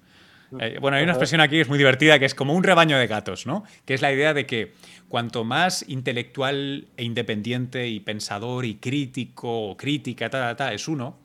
[0.61, 2.99] Eh, bueno, hay una expresión aquí que es muy divertida, que es como un rebaño
[2.99, 3.65] de gatos, ¿no?
[3.85, 4.75] Que es la idea de que
[5.09, 10.31] cuanto más intelectual e independiente y pensador y crítico o crítica
[10.73, 11.19] es uno,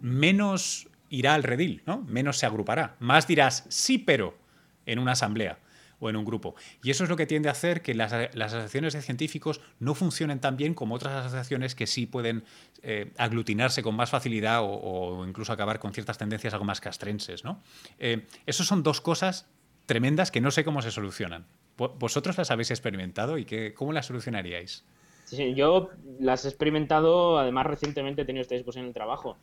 [0.00, 2.04] menos irá al redil, ¿no?
[2.08, 2.96] Menos se agrupará.
[2.98, 4.36] Más dirás sí, pero
[4.84, 5.58] en una asamblea
[6.00, 6.54] o en un grupo.
[6.82, 10.40] Y eso es lo que tiende a hacer que las, asociaciones de científicos no funcionen
[10.40, 12.44] tan bien como otras asociaciones que sí pueden
[12.82, 17.44] eh, aglutinarse con más facilidad o, incluso acabar con ciertas tendencias algo más castrenses.
[17.44, 17.62] ¿no?
[17.98, 19.46] Eh, Esas son dos cosas
[19.86, 21.46] tremendas que no sé cómo se solucionan.
[21.76, 24.84] ¿Vosotros las habéis experimentado y qué, cómo las solucionaríais?
[25.24, 25.90] Sí, yo
[26.20, 29.36] las he experimentado, además recientemente he tenido esta discusión en el trabajo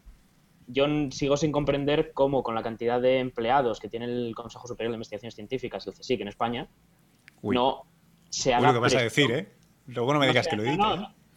[0.67, 4.91] yo sigo sin comprender cómo con la cantidad de empleados que tiene el Consejo Superior
[4.91, 6.67] de Investigaciones Científicas, el CSIC, en España,
[7.41, 7.83] no
[8.29, 8.67] se haga...
[8.67, 9.51] lo que vas a decir, ¿eh?
[9.87, 10.63] Luego no me digas que lo.
[10.63, 10.77] ¿eh?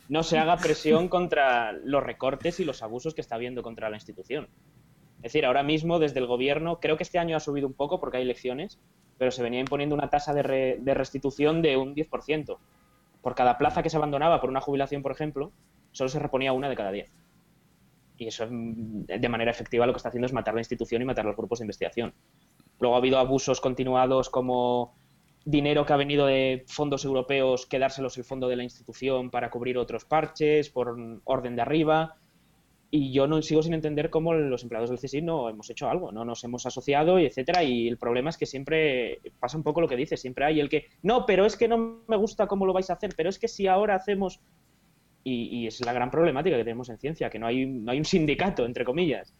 [0.08, 3.96] No, se haga presión contra los recortes y los abusos que está habiendo contra la
[3.96, 4.48] institución.
[5.16, 7.98] Es decir, ahora mismo desde el gobierno, creo que este año ha subido un poco
[7.98, 8.78] porque hay elecciones,
[9.18, 12.58] pero se venía imponiendo una tasa de, de restitución de un 10%.
[13.20, 15.50] Por cada plaza que se abandonaba por una jubilación, por ejemplo,
[15.90, 17.10] solo se reponía una de cada 10
[18.16, 21.04] y eso mm, de manera efectiva lo que está haciendo es matar la institución y
[21.04, 22.14] matar los grupos de investigación.
[22.78, 24.94] Luego ha habido abusos continuados como
[25.44, 29.78] dinero que ha venido de fondos europeos, quedárselos el fondo de la institución para cubrir
[29.78, 32.16] otros parches por orden de arriba.
[32.90, 36.12] Y yo no sigo sin entender cómo los empleados del CSIC no hemos hecho algo,
[36.12, 37.62] no nos hemos asociado y etcétera.
[37.62, 40.68] Y el problema es que siempre pasa un poco lo que dice, siempre hay el
[40.68, 43.38] que no, pero es que no me gusta cómo lo vais a hacer, pero es
[43.38, 44.40] que si ahora hacemos
[45.28, 48.04] y, es la gran problemática que tenemos en ciencia, que no hay, no hay un
[48.04, 49.34] sindicato, entre comillas.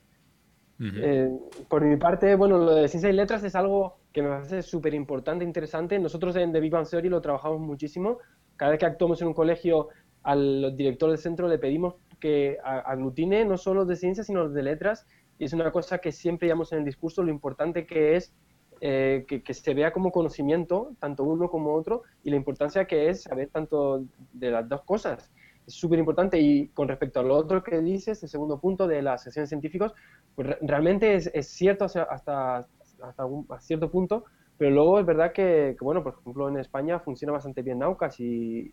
[0.79, 1.31] Eh,
[1.69, 4.95] por mi parte, bueno, lo de ciencia y letras es algo que me parece súper
[4.95, 5.99] importante, interesante.
[5.99, 8.19] Nosotros en The Big Bang Theory lo trabajamos muchísimo.
[8.57, 9.89] Cada vez que actuamos en un colegio,
[10.23, 15.07] al director del centro le pedimos que aglutine no solo de ciencia, sino de letras.
[15.39, 18.35] Y es una cosa que siempre llevamos en el discurso, lo importante que es
[18.81, 23.09] eh, que, que, se vea como conocimiento, tanto uno como otro, y la importancia que
[23.09, 25.31] es saber tanto de las dos cosas.
[25.67, 26.39] Es súper importante.
[26.39, 29.95] Y con respecto a lo otro que dices, el segundo punto de las sesiones científicos,
[30.35, 32.67] pues realmente es, es cierto hasta, hasta,
[33.03, 34.25] hasta cierto punto,
[34.59, 38.73] pero luego es verdad que, bueno, por ejemplo, en España funciona bastante bien Naucas y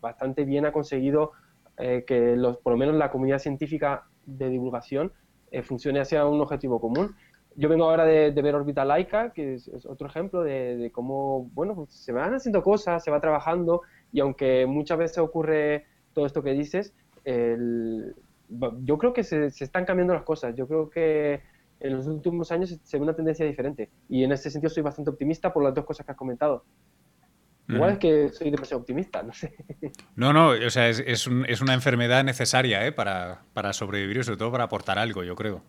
[0.00, 1.32] bastante bien ha conseguido
[1.76, 5.12] eh, que los, por lo menos la comunidad científica de divulgación
[5.50, 7.14] eh, funcione hacia un objetivo común.
[7.56, 11.90] Yo vengo ahora de, ver Orbita Laika, que es, otro ejemplo de, cómo, bueno, pues
[11.90, 13.82] se van haciendo cosas, se va trabajando
[14.12, 15.86] y aunque muchas veces ocurre
[16.18, 16.92] todo esto que dices,
[17.24, 20.52] yo creo que se, se están cambiando las cosas.
[20.56, 21.42] Yo creo que
[21.78, 23.88] en los últimos años se ve una tendencia diferente.
[24.08, 26.64] Y en ese sentido soy bastante optimista por las dos cosas que has comentado.
[27.68, 29.54] Igual es que soy demasiado optimista, no sé.
[30.16, 32.90] No, no, o sea, es, es, es una enfermedad necesaria ¿eh?
[32.90, 35.62] para, para, sobrevivir y sobre todo para aportar algo, yo creo.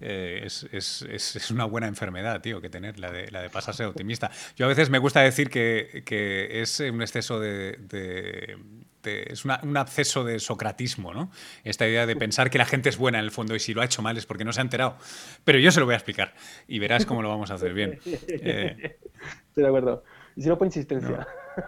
[0.00, 4.32] Eh, es, es, una buena enfermedad, tío, que tener, la de, la de pasarse optimista.
[4.56, 8.56] Yo a veces me gusta decir que, que es un exceso de,
[9.04, 11.30] es un absceso de socratismo, ¿no?
[11.64, 13.82] Esta idea de pensar que la gente es buena en el fondo y si lo
[13.82, 14.96] ha hecho mal es porque no se ha enterado.
[15.44, 16.34] Pero yo se lo voy a explicar
[16.68, 17.98] y verás cómo lo vamos a hacer bien.
[18.04, 18.96] Eh,
[19.48, 20.04] Estoy de acuerdo.
[20.36, 21.26] Y si no, por insistencia.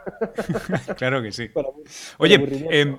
[0.96, 1.50] claro que sí.
[2.18, 2.96] Oye, em,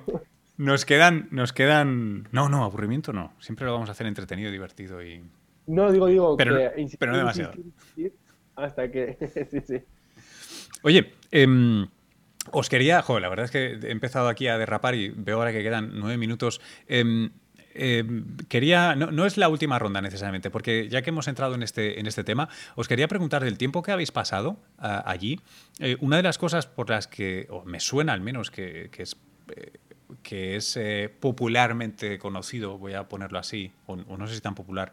[0.56, 2.28] nos quedan, nos quedan.
[2.32, 3.32] No, no, aburrimiento no.
[3.40, 5.24] Siempre lo vamos a hacer entretenido, divertido y.
[5.66, 6.36] No, digo, digo.
[6.36, 6.56] Pero,
[6.98, 7.52] pero no demasiado.
[8.54, 9.16] Hasta que.
[9.50, 9.82] sí, sí.
[10.82, 11.86] Oye, eh,
[12.52, 15.52] os quería, joder, la verdad es que he empezado aquí a derrapar y veo ahora
[15.52, 16.60] que quedan nueve minutos.
[16.88, 17.30] Em,
[17.74, 22.00] em, quería, no, es la última ronda necesariamente, porque ya que hemos entrado en este,
[22.00, 25.40] en este tema, os quería preguntar del tiempo que habéis pasado allí.
[25.80, 29.16] Eh, una de las cosas por las que, o me suena al menos, que, es,
[29.54, 29.72] eh,
[30.22, 34.92] que es eh, popularmente conocido, voy a ponerlo así, o, no sé si tan popular,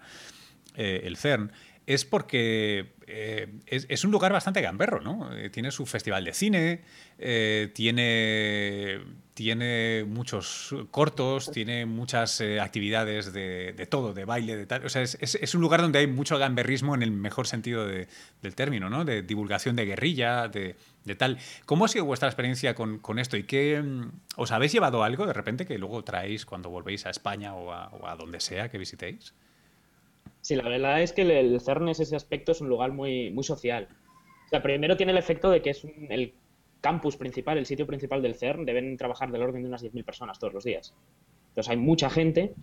[0.75, 1.51] el CERN,
[1.85, 5.35] es porque eh, es, un lugar bastante gamberro, ¿no?
[5.35, 6.81] Eh, tiene su festival de cine,
[7.19, 9.01] eh, tiene,
[9.33, 14.85] tiene muchos cortos, tiene muchas actividades de, todo, de baile, de tal.
[14.85, 18.89] O sea, es, un lugar donde hay mucho gamberrismo en el mejor sentido del término,
[18.89, 19.03] ¿no?
[19.03, 20.75] De divulgación de guerrilla, de,
[21.17, 21.37] tal.
[21.65, 23.35] ¿Cómo ha sido vuestra experiencia con, esto?
[23.35, 27.09] ¿Y qué mm, os habéis llevado algo de repente que luego traéis cuando volvéis a
[27.09, 29.33] España o a donde sea que visitéis?
[30.43, 33.45] Sí, la verdad es que el CERN es ese aspecto es un lugar muy, muy
[33.45, 33.87] social.
[34.45, 36.33] O sea, primero tiene el efecto de que es el
[36.81, 40.39] campus principal, el sitio principal del CERN, deben trabajar del orden de unas 10.000 personas
[40.39, 40.93] todos los días.
[41.47, 42.53] Entonces hay mucha gente.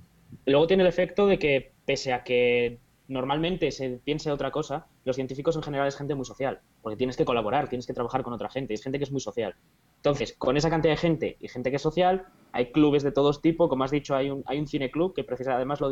[0.44, 5.16] Luego tiene el efecto de que, pese a que normalmente se piense otra cosa, los
[5.16, 8.34] científicos en general es gente muy social, porque tienes que colaborar, tienes que trabajar con
[8.34, 9.54] otra gente, es gente que es muy social.
[9.96, 13.40] Entonces, con esa cantidad de gente y gente que es social, hay clubes de todos
[13.40, 15.90] tipos, como has dicho, hay un, hay un cineclub que precisamente además lo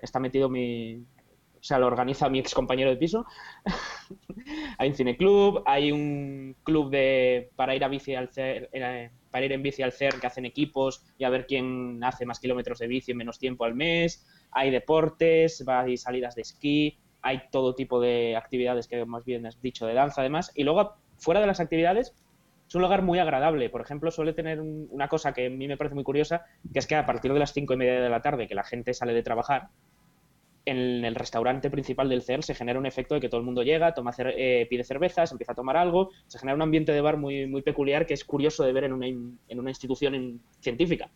[0.00, 1.04] está metido mi,
[1.64, 3.24] o sea, lo organiza mi ex compañero de piso.
[4.78, 9.52] hay un cineclub, hay un club de para ir a bici al eh, para ir
[9.52, 12.86] en bici al CERN que hacen equipos y a ver quién hace más kilómetros de
[12.86, 14.26] bici en menos tiempo al mes.
[14.50, 19.58] Hay deportes, hay salidas de esquí, hay todo tipo de actividades que más bien has
[19.62, 20.52] dicho de danza además.
[20.54, 22.14] Y luego, fuera de las actividades,
[22.68, 23.70] es un lugar muy agradable.
[23.70, 26.44] Por ejemplo, suele tener una cosa que a mí me parece muy curiosa,
[26.74, 28.64] que es que a partir de las cinco y media de la tarde, que la
[28.64, 29.70] gente sale de trabajar,
[30.66, 33.62] en el restaurante principal del CERN se genera un efecto de que todo el mundo
[33.62, 37.18] llega, toma eh, pide cervezas, empieza a tomar algo, se genera un ambiente de bar
[37.18, 41.10] muy, muy peculiar que es curioso de ver en una, en una institución científica,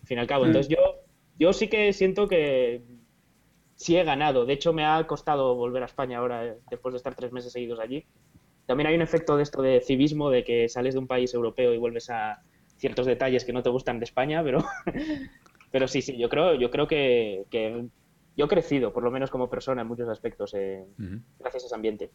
[0.00, 0.44] al fin y al cabo.
[0.44, 0.48] Mm.
[0.48, 1.00] Entonces yo,
[1.38, 2.82] yo sí que siento que
[3.76, 4.44] sí he ganado.
[4.44, 7.52] De hecho, me ha costado volver a España ahora, eh, después de estar tres meses
[7.52, 8.04] seguidos allí.
[8.66, 11.72] También hay un efecto de esto de civismo, de que sales de un país europeo
[11.72, 12.42] y vuelves a
[12.76, 14.64] ciertos detalles que no te gustan de España, pero,
[15.70, 17.86] pero sí, sí, yo creo, yo creo que, que
[18.36, 20.84] yo he crecido, por lo menos como persona, en muchos aspectos, eh,
[21.38, 22.10] gracias a ese ambiente.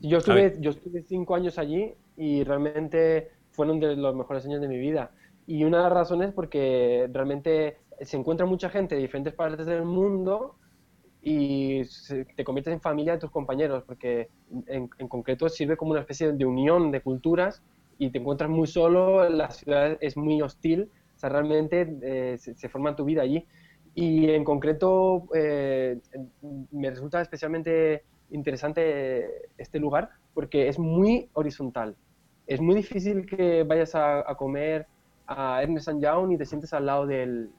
[0.00, 4.68] Yo estuve, yo estuve cinco años allí y realmente fueron de los mejores años de
[4.68, 5.10] mi vida.
[5.46, 9.66] Y una de las razones es porque realmente se encuentra mucha gente de diferentes partes
[9.66, 10.56] del mundo
[11.22, 11.82] y
[12.36, 14.28] te conviertes en familia de tus compañeros, porque
[14.66, 17.62] en, concreto sirve como una especie de unión de culturas
[17.98, 22.54] y te encuentras muy solo, la ciudad es muy hostil, o sea, realmente eh, se,
[22.54, 23.46] se, forma tu vida allí.
[23.94, 25.98] Y en concreto eh,
[26.72, 31.94] me resulta especialmente interesante este lugar porque es muy horizontal.
[32.46, 34.86] Es muy difícil que vayas a, comer
[35.26, 37.50] a Ernest Young y te sientes al lado del,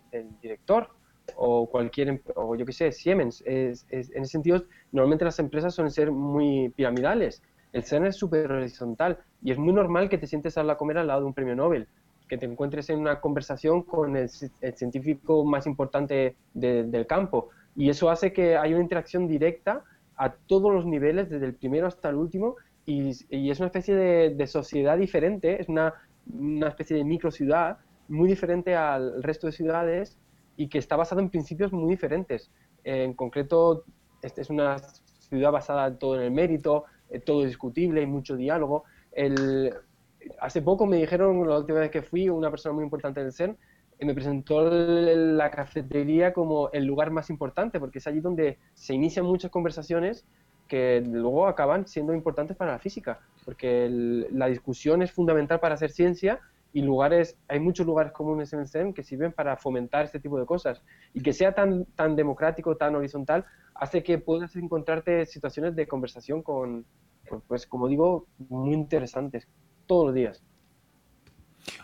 [0.41, 0.89] director
[1.35, 3.41] o cualquier, o yo qué sé, Siemens.
[3.45, 7.41] Es, en ese sentido, normalmente las empresas suelen ser muy piramidales.
[7.71, 11.07] El CERN es súper horizontal y es muy normal que te sientes a comer al
[11.07, 11.87] lado de un premio Nobel
[12.27, 17.49] que te encuentres en una conversación con el, científico más importante del campo.
[17.75, 19.83] Y eso hace que haya una interacción directa
[20.15, 22.55] a todos los niveles, desde el primero hasta el último,
[22.85, 25.93] y, es una especie de, sociedad diferente, es una,
[26.31, 30.17] una especie de micro ciudad muy diferente al resto de ciudades
[30.57, 32.51] y que está basado en principios muy diferentes.
[32.83, 33.83] En concreto,
[34.21, 38.83] esta es una ciudad basada todo en el mérito, eh, todo discutible, y mucho diálogo.
[39.11, 39.73] El,
[40.39, 43.57] hace poco me dijeron, la última vez que fui, una persona muy importante del CERN,
[43.99, 49.25] me presentó la cafetería como el lugar más importante, porque es allí donde se inician
[49.25, 50.25] muchas conversaciones
[50.67, 53.87] que luego acaban siendo importantes para la física, porque
[54.31, 56.41] la discusión es fundamental para hacer ciencia
[56.73, 60.37] y lugares, hay muchos lugares comunes en el CERN que sirven para fomentar este tipo
[60.37, 60.81] de cosas.
[61.13, 63.45] Y que sea tan, tan democrático, tan horizontal,
[63.75, 66.85] hace que puedas encontrarte situaciones de conversación con,
[67.47, 69.47] pues como digo, muy interesantes
[69.85, 70.41] todos los días.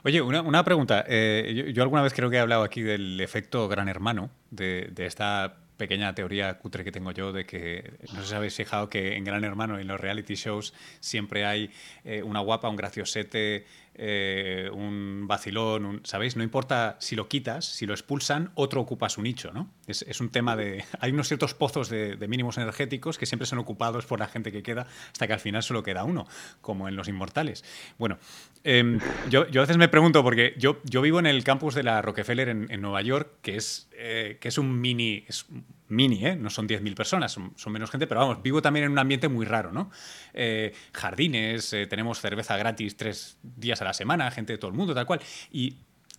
[0.04, 1.06] Oye, una, pregunta.
[1.08, 5.58] Eh, yo, alguna vez creo que he hablado aquí del efecto gran hermano, de, esta
[5.78, 9.24] pequeña teoría cutre que tengo yo de que, no sé si habéis fijado que en
[9.24, 11.72] Gran Hermano, en los reality shows, siempre hay
[12.04, 13.66] eh, una guapa, un graciosete,
[13.96, 16.36] eh, un vacilón, ¿sabéis?
[16.36, 19.70] No importa si lo quitas, si lo expulsan, otro ocupa su nicho, ¿no?
[19.88, 20.84] Es, un tema de...
[21.00, 24.64] Hay unos ciertos pozos de, mínimos energéticos que siempre son ocupados por la gente que
[24.64, 26.26] queda hasta que al final solo queda uno,
[26.62, 27.66] como en Los Inmortales.
[27.98, 28.18] Bueno,
[28.64, 32.02] em, yo, a veces me pregunto, porque yo, yo vivo en el campus de la
[32.02, 35.26] Rockefeller en, Nueva York, que es, eh, que es un mini...
[35.28, 35.46] Es
[35.92, 36.36] mini, ¿eh?
[36.36, 39.46] no son 10.000 personas, son, menos gente, pero vamos, vivo también en un ambiente muy
[39.46, 39.92] raro, ¿no?
[40.34, 44.78] Eh, jardines, eh, tenemos cerveza gratis tres días a la semana, gente de todo el
[44.78, 45.22] mundo, tal cual.
[45.52, 45.78] Y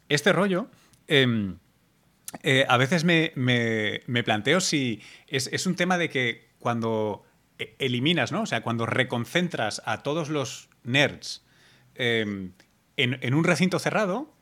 [0.09, 0.68] este rollo...
[1.09, 1.59] Em,
[2.66, 3.33] a veces me,
[4.25, 7.27] planteo si es, un tema de que cuando
[7.79, 8.43] eliminas, ¿no?
[8.43, 11.45] O sea, cuando reconcentras a todos los nerds
[11.95, 12.53] em,
[12.97, 14.33] en, en, un recinto cerrado,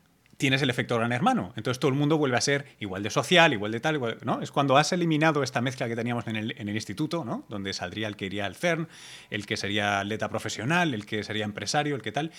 [0.41, 1.53] tienes el efecto gran hermano.
[1.55, 4.41] Entonces todo el mundo vuelve a ser igual de social, igual de tal, ¿no?
[4.41, 7.45] Es cuando has eliminado esta mezcla que teníamos en el, instituto, ¿no?
[7.47, 8.87] Donde saldría el que iría al CERN,
[9.29, 12.31] el que sería atleta profesional, el que sería empresario, el que tal.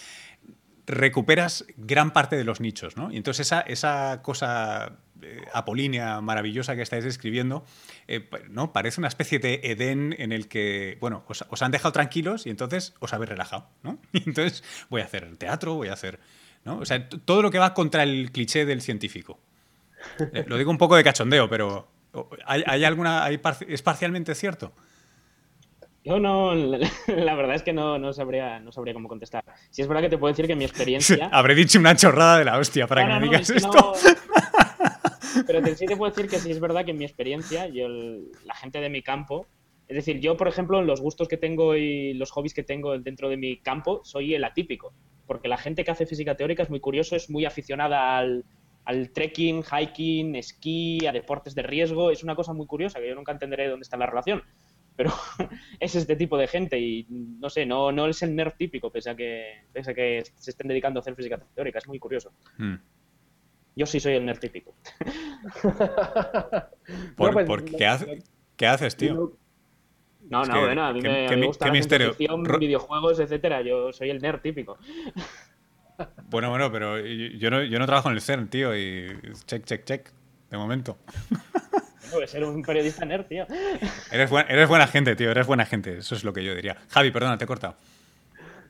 [0.85, 3.13] Recuperas gran parte de los nichos, ¿no?
[3.13, 7.65] Y entonces esa, esa cosa eh, apolínea maravillosa que estáis describiendo,
[8.09, 8.73] eh, ¿no?
[8.73, 12.51] Parece una especie de Edén en el que, bueno, os, os, han dejado tranquilos y
[12.51, 14.01] entonces os habéis relajado, ¿no?
[14.13, 16.19] Y entonces voy a hacer teatro, voy a hacer
[16.65, 19.39] o sea, todo lo que va contra el cliché del científico.
[20.33, 21.89] Eh, lo digo un poco de cachondeo, pero
[22.47, 24.73] ¿hay, alguna, ¿es parcialmente cierto?
[26.05, 26.55] Yo no,
[27.07, 29.45] la verdad es que no, sabría, no sabría cómo contestar.
[29.71, 31.29] Si es verdad que te puedo decir que mi experiencia...
[31.33, 33.93] Habré dicho una chorrada de la hostia para que me digas esto.
[35.47, 37.89] Pero sí te puedo decir que sí es verdad que en mi experiencia, yo,
[38.45, 39.47] la gente de mi campo,
[39.89, 42.99] es decir, yo, por ejemplo, en los gustos que tengo y los hobbies que tengo
[42.99, 44.93] dentro de mi campo, soy el atípico
[45.27, 48.45] porque la gente que hace física teórica es muy curioso, es muy aficionada al,
[49.13, 52.11] trekking, hiking, esquí, a deportes de riesgo.
[52.11, 54.43] Es una cosa muy curiosa que yo nunca entenderé dónde está la relación.
[54.97, 55.11] Pero
[55.81, 59.11] es este tipo de gente y no sé, no, no es el nerd típico, pese
[59.11, 61.79] a, que, pese a que se estén dedicando a hacer física teórica.
[61.79, 62.33] Es muy curioso.
[62.59, 62.77] Hmm.
[63.75, 64.75] Yo sí soy el nerd típico.
[67.17, 67.63] ¿Por, pues,
[68.57, 69.39] ¿qué, haces, tío?
[70.29, 72.15] No, no, bueno, a mí me, gusta la misterio.
[72.59, 73.63] videojuegos, etcétera.
[73.63, 74.79] Yo soy el nerd típico.
[76.31, 79.09] Bueno, bueno, pero yo no, yo no trabajo en el CERN, tío, y
[79.47, 80.11] check, check, check,
[80.51, 80.97] de momento.
[82.11, 83.47] Puede ser un periodista nerd, tío.
[84.11, 86.77] Eres, eres buena gente, tío, eres buena gente, eso es lo que yo diría.
[86.89, 87.77] Javi, perdona, te he cortado.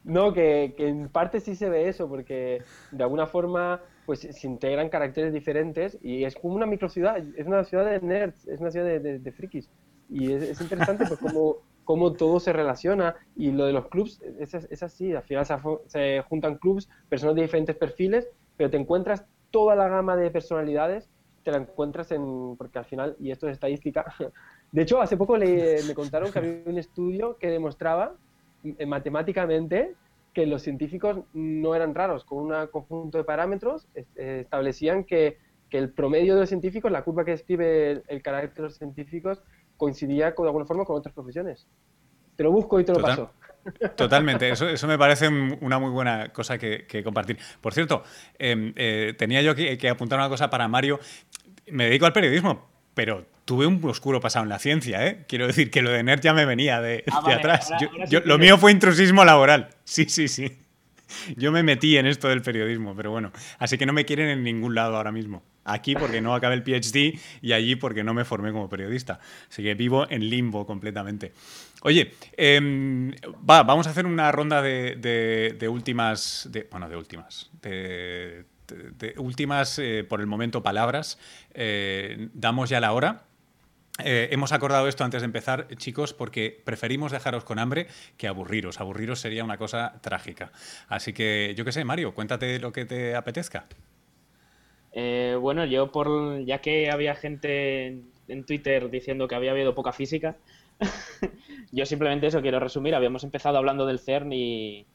[0.05, 4.47] No, que, que, en parte sí se ve eso, porque de alguna forma pues se
[4.47, 8.73] integran caracteres diferentes y es como una microciudad, es una ciudad de nerds, es una
[8.73, 9.71] ciudad de, de, de frikis.
[10.13, 14.55] Y es, interesante pues cómo, cómo, todo se relaciona y lo de los clubs es,
[14.55, 15.47] es así, al final
[15.87, 21.09] se, juntan clubs, personas de diferentes perfiles, pero te encuentras toda la gama de personalidades,
[21.45, 24.05] te la encuentras en, porque al final, y esto es estadística,
[24.73, 28.15] de hecho hace poco le, me contaron que había un estudio que demostraba
[28.65, 29.95] eh, matemáticamente
[30.35, 35.39] que los científicos no eran raros, con un conjunto de parámetros eh, establecían que,
[35.69, 38.77] que, el promedio de los científicos, la curva que describe el, el carácter de los
[38.77, 39.43] científicos,
[39.77, 41.67] coincidía con, de alguna forma con otras profesiones.
[42.37, 43.31] Te lo busco y te lo paso.
[43.97, 47.39] Totalmente, eso, eso, me parece una muy buena cosa que, compartir.
[47.61, 48.03] Por cierto,
[48.39, 50.99] em, eh, tenía yo que, apuntar una cosa para Mario.
[51.71, 55.25] Me dedico al periodismo, pero tuve un oscuro pasado en la ciencia, ¿eh?
[55.29, 57.71] Quiero decir que lo de NERD ya me venía de, ah, atrás.
[58.25, 59.69] lo mío fue intrusismo laboral.
[59.85, 60.62] Sí, sí, sí.
[61.37, 64.43] Yo me metí en esto del periodismo, pero bueno, así que no me quieren en
[64.43, 65.43] ningún lado ahora mismo.
[65.65, 69.21] Aquí porque no acabé el PhD y allí porque no me formé como periodista.
[69.49, 71.33] Así que vivo en limbo completamente.
[71.83, 73.13] Oye, em,
[73.49, 78.45] va, vamos a hacer una ronda de, últimas, de, bueno, de últimas, de,
[79.19, 81.19] últimas, eh, por el momento, palabras.
[81.55, 83.25] Eh, damos ya la hora.
[83.99, 88.81] Eh, hemos acordado esto antes de empezar, chicos, porque preferimos dejaros con hambre que aburriros.
[88.81, 90.51] Aburriros sería una cosa trágica.
[90.89, 93.67] Así que, yo qué sé, Mario, cuéntate lo que te apetezca.
[94.93, 97.87] Eh, bueno, yo por ya que había gente
[98.29, 100.37] en, Twitter diciendo que había habido poca física,
[101.73, 102.95] yo simplemente eso quiero resumir.
[102.95, 104.87] Habíamos empezado hablando del CERN y,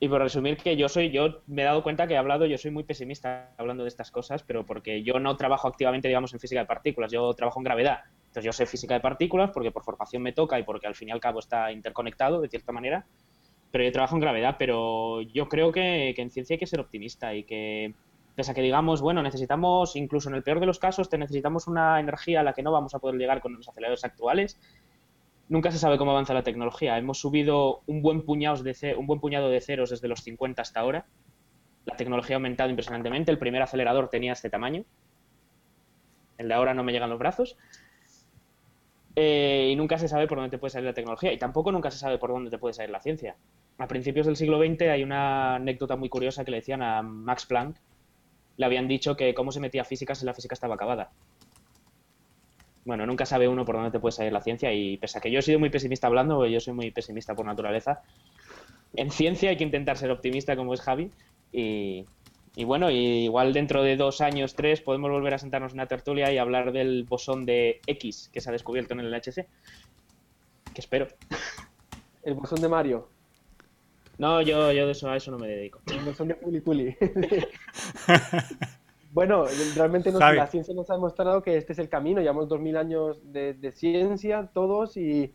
[0.00, 2.58] y por resumir que yo soy, yo me he dado cuenta que he hablado, yo
[2.58, 6.40] soy muy pesimista hablando de estas cosas, pero porque yo no trabajo activamente, digamos, en
[6.40, 8.00] física de partículas, yo trabajo en gravedad.
[8.26, 11.08] Entonces yo sé física de partículas porque por formación me toca y porque al fin
[11.08, 13.06] y al cabo está interconectado de cierta manera,
[13.70, 16.80] pero yo trabajo en gravedad, pero yo creo que, que en ciencia hay que ser
[16.80, 17.94] optimista y que
[18.34, 21.68] pese a que digamos, bueno, necesitamos, incluso en el peor de los casos, te necesitamos
[21.68, 24.58] una energía a la que no vamos a poder llegar con los aceleradores actuales,
[25.48, 26.98] nunca se sabe cómo avanza la tecnología.
[26.98, 31.06] Hemos subido un buen, puñado de ceros desde los 50 hasta ahora.
[31.84, 33.30] La tecnología ha aumentado impresionantemente.
[33.30, 34.84] El primer acelerador tenía este tamaño.
[36.38, 37.56] El de ahora no me llegan los brazos.
[39.16, 41.32] Eh, y nunca se sabe por dónde te puede salir la tecnología.
[41.32, 43.36] Y tampoco nunca se sabe por dónde te puede salir la ciencia.
[43.78, 47.44] A principios del siglo XX hay una anécdota muy curiosa que le decían a Max
[47.46, 47.76] Planck,
[48.56, 51.10] le habían dicho que cómo se metía física si la física estaba acabada.
[52.84, 55.30] Bueno, nunca sabe uno por dónde te puede salir la ciencia y pese a que
[55.30, 58.02] yo he sido muy pesimista hablando, yo soy muy pesimista por naturaleza,
[58.94, 61.10] en ciencia hay que intentar ser optimista como es Javi
[62.56, 66.32] y, bueno, igual dentro de dos años, tres, podemos volver a sentarnos en una tertulia
[66.32, 69.46] y hablar del bosón de X que se ha descubierto en el LHC.
[70.72, 71.08] Que espero.
[72.22, 73.08] El bosón de Mario.
[74.18, 75.80] No, yo, yo de eso, a eso no me dedico.
[76.16, 76.96] Son de Puli
[79.14, 79.44] bueno,
[79.76, 82.20] realmente la ciencia nos ha demostrado que este es el camino.
[82.20, 85.32] Llevamos 2.000 años de, ciencia todos y,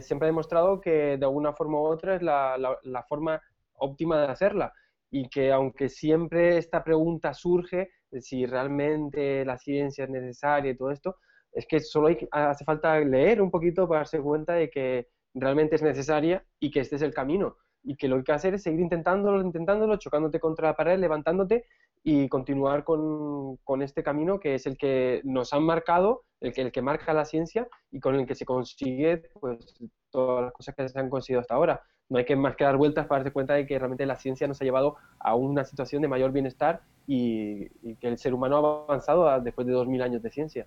[0.00, 3.38] siempre ha demostrado que de alguna forma u otra es la, la, forma
[3.74, 4.72] óptima de hacerla.
[5.10, 10.76] Y que aunque siempre esta pregunta surge de si realmente la ciencia es necesaria y
[10.76, 11.16] todo esto,
[11.52, 15.76] es que solo hay, hace falta leer un poquito para darse cuenta de que realmente
[15.76, 18.54] es necesaria y que este es el camino y que lo que hay que hacer
[18.54, 21.66] es seguir intentándolo, intentándolo, chocándote contra la pared, levantándote
[22.04, 26.62] y continuar con, con, este camino que es el que nos han marcado, el que,
[26.62, 29.74] el que marca la ciencia y con el que se consigue pues,
[30.10, 31.82] todas las cosas que se han conseguido hasta ahora.
[32.08, 34.48] No hay que más que dar vueltas para darse cuenta de que realmente la ciencia
[34.48, 38.84] nos ha llevado a una situación de mayor bienestar y, que el ser humano ha
[38.84, 40.66] avanzado después de 2.000 años de ciencia.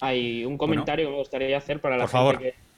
[0.00, 2.70] Hay un comentario que me gustaría hacer para la gente que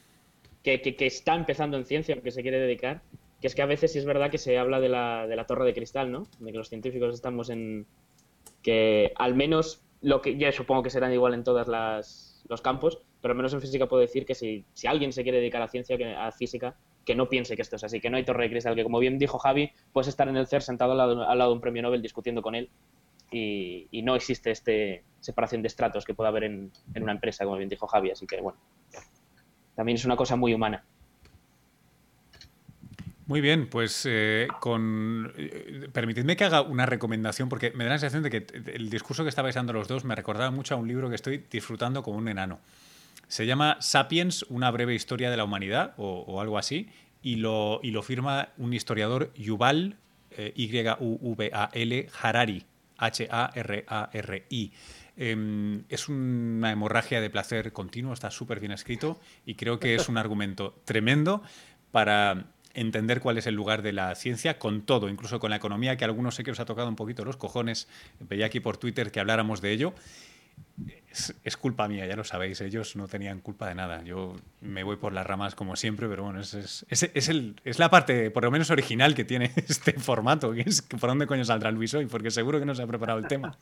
[0.62, 3.02] que, que, está empezando en ciencia, que se quiere dedicar,
[3.42, 5.46] que es que a veces sí es verdad que se habla de la, de la
[5.46, 6.28] torre de cristal, ¿no?
[6.38, 7.86] De que los científicos estamos en...
[8.62, 11.66] que al menos lo que ya supongo que serán igual en todos
[12.48, 15.38] los campos, pero al menos en física puedo decir que si, si alguien se quiere
[15.38, 18.24] dedicar a ciencia, a física, que no piense que esto es así, que no hay
[18.24, 20.98] torre de cristal, que como bien dijo Javi, puedes estar en el CER sentado al
[20.98, 22.70] lado, al lado de un premio Nobel discutiendo con él
[23.32, 27.44] y, y, no existe este separación de estratos que pueda haber en, en una empresa,
[27.44, 28.58] como bien dijo Javi, así que bueno,
[29.74, 30.84] también es una cosa muy humana.
[33.32, 37.98] Muy bien, pues eh, con eh, permitidme que haga una recomendación, porque me da la
[37.98, 40.86] sensación de que el discurso que estabais dando los dos me recordaba mucho a un
[40.86, 42.60] libro que estoy disfrutando como un enano.
[43.28, 46.90] Se llama Sapiens, una breve historia de la humanidad, o, algo así,
[47.22, 49.96] y lo, y lo firma un historiador Yuval,
[50.32, 52.66] eh, Y-U-V-A-L, Harari,
[52.98, 54.72] H-A-R-A-R-I.
[55.16, 60.10] Em, es una hemorragia de placer continuo, está súper bien escrito y creo que es
[60.10, 61.42] un argumento tremendo
[61.92, 65.96] para entender cuál es el lugar de la ciencia con todo, incluso con la economía,
[65.96, 67.88] que a algunos sé que os ha tocado un poquito los cojones.
[68.20, 69.94] Veía aquí por Twitter que habláramos de ello
[71.44, 74.02] es, culpa mía, ya lo sabéis, ellos no tenían culpa de nada.
[74.02, 78.30] Yo me voy por las ramas como siempre, pero bueno, es, es, el, la parte,
[78.30, 80.54] por lo menos original, que tiene este formato,
[81.00, 83.56] por dónde coño saldrá Luis hoy, porque seguro que no se ha preparado el tema.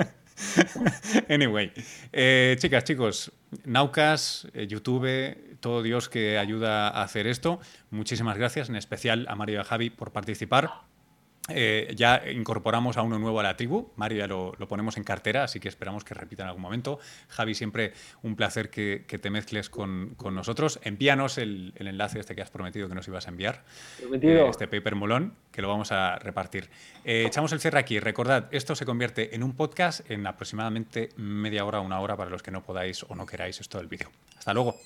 [1.28, 1.72] anyway,
[2.12, 3.32] eh, chicas, chicos,
[3.64, 9.34] Naucas, eh, YouTube, todo Dios que ayuda a hacer esto, muchísimas gracias, en especial a
[9.34, 10.89] Mario y a Javi por participar.
[11.48, 13.90] Eh, ya incorporamos a uno nuevo a la tribu.
[13.96, 16.98] Mario ya lo, ponemos en cartera, así que esperamos que repita en algún momento.
[17.28, 20.80] Javi, siempre un placer que, te mezcles con, nosotros.
[20.82, 23.64] Envíanos el, enlace este que has prometido que nos ibas a enviar.
[23.98, 24.48] Prometido.
[24.48, 26.68] este paper molón, que lo vamos a repartir.
[27.04, 27.98] Eh, echamos el cierre aquí.
[27.98, 32.42] Recordad, esto se convierte en un podcast en aproximadamente media hora, una hora para los
[32.42, 34.10] que no podáis o no queráis esto del vídeo.
[34.38, 34.76] Hasta luego.